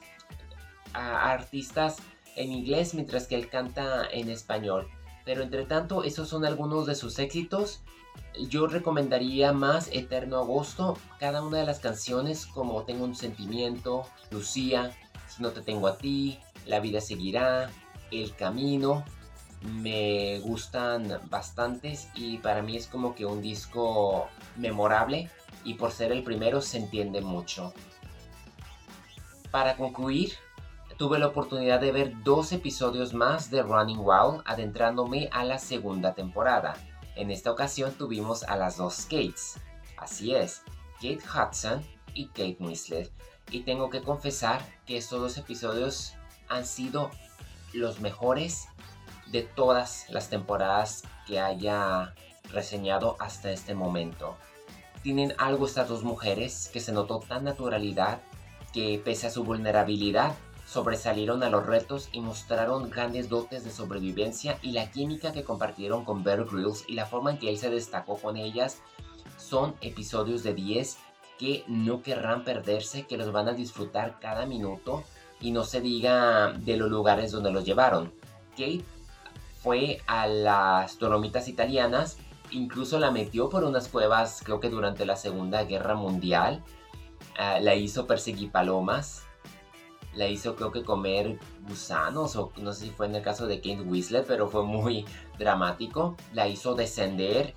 artistas 0.93 1.97
en 2.35 2.51
inglés 2.51 2.93
mientras 2.93 3.27
que 3.27 3.35
él 3.35 3.49
canta 3.49 4.07
en 4.11 4.29
español. 4.29 4.87
Pero 5.25 5.43
entre 5.43 5.65
tanto, 5.65 6.03
esos 6.03 6.27
son 6.27 6.45
algunos 6.45 6.85
de 6.85 6.95
sus 6.95 7.19
éxitos. 7.19 7.81
Yo 8.49 8.67
recomendaría 8.67 9.53
más 9.53 9.89
Eterno 9.91 10.39
Agosto. 10.39 10.97
Cada 11.19 11.43
una 11.43 11.59
de 11.59 11.65
las 11.65 11.79
canciones 11.79 12.45
como 12.45 12.83
Tengo 12.83 13.05
un 13.05 13.15
sentimiento, 13.15 14.05
Lucía, 14.31 14.91
si 15.27 15.41
no 15.41 15.51
te 15.51 15.61
tengo 15.61 15.87
a 15.87 15.97
ti, 15.97 16.39
La 16.65 16.79
vida 16.79 17.01
seguirá, 17.01 17.69
El 18.11 18.35
camino, 18.35 19.03
me 19.63 20.39
gustan 20.39 21.19
bastantes 21.29 22.09
y 22.15 22.37
para 22.37 22.61
mí 22.61 22.75
es 22.75 22.87
como 22.87 23.15
que 23.15 23.25
un 23.25 23.41
disco 23.41 24.27
memorable 24.57 25.29
y 25.63 25.75
por 25.75 25.91
ser 25.91 26.11
el 26.11 26.23
primero 26.23 26.61
se 26.61 26.77
entiende 26.77 27.21
mucho. 27.21 27.73
Para 29.51 29.77
concluir, 29.77 30.33
tuve 31.03 31.19
la 31.19 31.27
oportunidad 31.27 31.81
de 31.81 31.91
ver 31.91 32.23
dos 32.23 32.53
episodios 32.53 33.13
más 33.13 33.51
de 33.51 33.61
Running 33.61 33.99
Wild 33.99 34.41
adentrándome 34.45 35.27
a 35.33 35.43
la 35.43 35.59
segunda 35.59 36.13
temporada. 36.13 36.75
En 37.17 37.29
esta 37.29 37.51
ocasión 37.51 37.91
tuvimos 37.91 38.43
a 38.43 38.55
las 38.55 38.77
dos 38.77 39.01
Kates. 39.01 39.59
Así 39.97 40.33
es, 40.33 40.61
Kate 41.01 41.19
Hudson 41.19 41.85
y 42.13 42.27
Kate 42.27 42.55
Winslet 42.57 43.11
y 43.51 43.63
tengo 43.63 43.89
que 43.89 44.01
confesar 44.01 44.65
que 44.85 44.95
estos 44.95 45.19
dos 45.19 45.37
episodios 45.37 46.13
han 46.47 46.65
sido 46.65 47.11
los 47.73 47.99
mejores 47.99 48.69
de 49.27 49.41
todas 49.41 50.05
las 50.09 50.29
temporadas 50.29 51.03
que 51.27 51.37
haya 51.37 52.15
reseñado 52.49 53.17
hasta 53.19 53.51
este 53.51 53.75
momento. 53.75 54.37
Tienen 55.01 55.33
algo 55.37 55.65
estas 55.65 55.89
dos 55.89 56.03
mujeres 56.03 56.69
que 56.71 56.79
se 56.79 56.93
notó 56.93 57.19
tan 57.19 57.43
naturalidad 57.43 58.21
que 58.71 59.01
pese 59.03 59.27
a 59.27 59.31
su 59.31 59.43
vulnerabilidad 59.43 60.33
sobresalieron 60.65 61.43
a 61.43 61.49
los 61.49 61.65
retos 61.65 62.09
y 62.11 62.21
mostraron 62.21 62.89
grandes 62.89 63.29
dotes 63.29 63.63
de 63.63 63.71
sobrevivencia 63.71 64.57
y 64.61 64.71
la 64.71 64.89
química 64.91 65.31
que 65.31 65.43
compartieron 65.43 66.05
con 66.05 66.23
Bear 66.23 66.45
Grylls 66.45 66.85
y 66.87 66.93
la 66.93 67.05
forma 67.05 67.31
en 67.31 67.37
que 67.37 67.49
él 67.49 67.57
se 67.57 67.69
destacó 67.69 68.17
con 68.17 68.37
ellas 68.37 68.79
son 69.37 69.75
episodios 69.81 70.43
de 70.43 70.53
10 70.53 70.97
que 71.37 71.63
no 71.67 72.01
querrán 72.01 72.43
perderse, 72.43 73.03
que 73.03 73.17
los 73.17 73.31
van 73.31 73.49
a 73.49 73.53
disfrutar 73.53 74.19
cada 74.19 74.45
minuto 74.45 75.03
y 75.41 75.51
no 75.51 75.63
se 75.63 75.81
diga 75.81 76.53
de 76.53 76.77
los 76.77 76.89
lugares 76.89 77.31
donde 77.31 77.51
los 77.51 77.65
llevaron. 77.65 78.13
Kate 78.51 78.85
fue 79.61 80.01
a 80.07 80.27
las 80.27 80.99
Dolomitas 80.99 81.47
italianas, 81.47 82.17
incluso 82.51 82.99
la 82.99 83.11
metió 83.11 83.49
por 83.49 83.63
unas 83.63 83.87
cuevas, 83.87 84.41
creo 84.43 84.59
que 84.59 84.69
durante 84.69 85.05
la 85.05 85.15
Segunda 85.15 85.63
Guerra 85.63 85.95
Mundial. 85.95 86.63
Ah, 87.37 87.59
la 87.59 87.73
hizo 87.73 88.05
perseguir 88.05 88.51
palomas, 88.51 89.23
la 90.15 90.27
hizo 90.27 90.55
creo 90.55 90.71
que 90.71 90.83
comer 90.83 91.39
gusanos, 91.67 92.35
o 92.35 92.51
no 92.57 92.73
sé 92.73 92.85
si 92.85 92.91
fue 92.91 93.07
en 93.07 93.15
el 93.15 93.21
caso 93.21 93.47
de 93.47 93.57
Kate 93.57 93.81
Whistler, 93.81 94.25
pero 94.27 94.47
fue 94.47 94.63
muy 94.63 95.05
dramático. 95.37 96.15
La 96.33 96.47
hizo 96.47 96.75
descender 96.75 97.53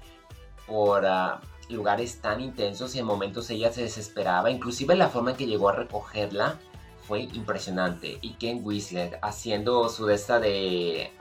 por 0.67 1.07
ah, 1.07 1.41
lugares 1.69 2.21
tan 2.21 2.41
intensos 2.41 2.95
y 2.95 3.01
en 3.01 3.07
momentos 3.07 3.51
ella 3.51 3.73
se 3.73 3.83
desesperaba. 3.83 4.51
Inclusive 4.51 4.95
la 4.97 5.09
forma 5.09 5.33
en 5.33 5.37
que 5.37 5.47
llegó 5.47 5.69
a 5.69 5.73
recogerla 5.73 6.59
fue 7.03 7.23
impresionante. 7.23 8.19
Y 8.23 8.35
Ken 8.35 8.61
Whistler 8.65 9.19
haciendo 9.23 9.89
su 9.89 10.07
de 10.07 10.17
de 10.17 11.13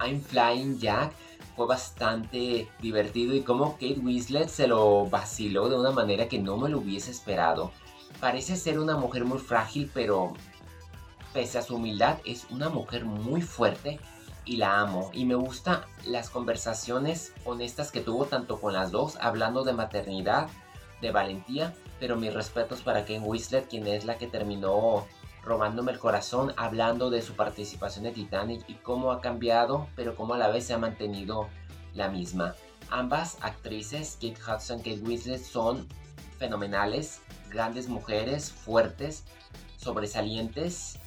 I'm 0.00 0.20
Flying 0.22 0.78
Jack 0.78 1.12
fue 1.58 1.66
bastante 1.66 2.68
divertido 2.80 3.34
y 3.34 3.42
como 3.42 3.72
Kate 3.72 3.98
Winslet 4.00 4.48
se 4.48 4.68
lo 4.68 5.06
vaciló 5.06 5.68
de 5.68 5.76
una 5.76 5.90
manera 5.90 6.28
que 6.28 6.38
no 6.38 6.56
me 6.56 6.68
lo 6.68 6.78
hubiese 6.78 7.10
esperado. 7.10 7.72
Parece 8.20 8.56
ser 8.56 8.78
una 8.78 8.96
mujer 8.96 9.24
muy 9.24 9.38
frágil, 9.38 9.90
pero 9.92 10.34
pese 11.32 11.58
a 11.58 11.62
su 11.62 11.76
humildad 11.76 12.18
es 12.24 12.46
una 12.50 12.68
mujer 12.68 13.04
muy 13.04 13.42
fuerte 13.42 14.00
y 14.44 14.56
la 14.56 14.80
amo. 14.80 15.10
Y 15.12 15.24
me 15.24 15.34
gusta 15.34 15.86
las 16.06 16.30
conversaciones 16.30 17.32
honestas 17.44 17.92
que 17.92 18.00
tuvo 18.00 18.24
tanto 18.24 18.60
con 18.60 18.72
las 18.72 18.90
dos, 18.90 19.16
hablando 19.20 19.62
de 19.62 19.74
maternidad, 19.74 20.48
de 21.00 21.10
valentía, 21.10 21.74
pero 22.00 22.16
mis 22.16 22.32
respetos 22.32 22.80
para 22.80 23.04
Ken 23.04 23.22
Whistler, 23.24 23.68
quien 23.68 23.86
es 23.86 24.04
la 24.04 24.16
que 24.16 24.26
terminó 24.26 25.06
robándome 25.44 25.92
el 25.92 25.98
corazón, 25.98 26.52
hablando 26.56 27.10
de 27.10 27.22
su 27.22 27.34
participación 27.34 28.06
en 28.06 28.14
Titanic 28.14 28.64
y 28.68 28.74
cómo 28.74 29.12
ha 29.12 29.20
cambiado, 29.20 29.88
pero 29.96 30.16
cómo 30.16 30.34
a 30.34 30.38
la 30.38 30.48
vez 30.48 30.66
se 30.66 30.74
ha 30.74 30.78
mantenido 30.78 31.48
la 31.94 32.08
misma. 32.08 32.54
Ambas 32.90 33.36
actrices, 33.42 34.18
Kate 34.20 34.36
Hudson 34.40 34.80
y 34.84 34.96
Kate 34.96 35.38
son 35.38 35.86
fenomenales, 36.38 37.20
grandes 37.50 37.88
mujeres, 37.88 38.50
fuertes, 38.50 39.24
sobresalientes 39.76 40.98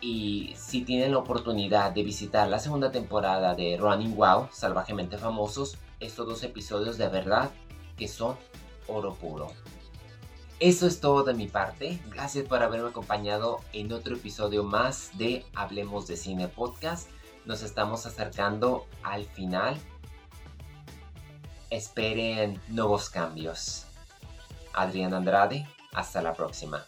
y 0.00 0.54
si 0.56 0.82
tienen 0.82 1.12
la 1.12 1.18
oportunidad 1.18 1.92
de 1.92 2.02
visitar 2.02 2.48
la 2.48 2.58
segunda 2.58 2.90
temporada 2.90 3.54
de 3.54 3.76
Running 3.76 4.14
Wow, 4.16 4.48
Salvajemente 4.52 5.18
Famosos, 5.18 5.78
estos 6.00 6.26
dos 6.26 6.42
episodios 6.42 6.98
de 6.98 7.08
verdad 7.08 7.50
que 7.96 8.08
son 8.08 8.36
oro 8.88 9.14
puro. 9.14 9.52
Eso 10.58 10.86
es 10.86 11.00
todo 11.00 11.22
de 11.22 11.34
mi 11.34 11.48
parte. 11.48 12.00
Gracias 12.10 12.46
por 12.46 12.62
haberme 12.62 12.88
acompañado 12.88 13.60
en 13.72 13.92
otro 13.92 14.14
episodio 14.14 14.64
más 14.64 15.10
de 15.18 15.44
Hablemos 15.54 16.06
de 16.06 16.16
Cine 16.16 16.48
Podcast. 16.48 17.10
Nos 17.44 17.62
estamos 17.62 18.06
acercando 18.06 18.86
al 19.02 19.24
final. 19.26 19.76
Esperen 21.68 22.60
nuevos 22.68 23.10
cambios. 23.10 23.84
Adrián 24.72 25.12
Andrade, 25.12 25.68
hasta 25.92 26.22
la 26.22 26.32
próxima. 26.32 26.86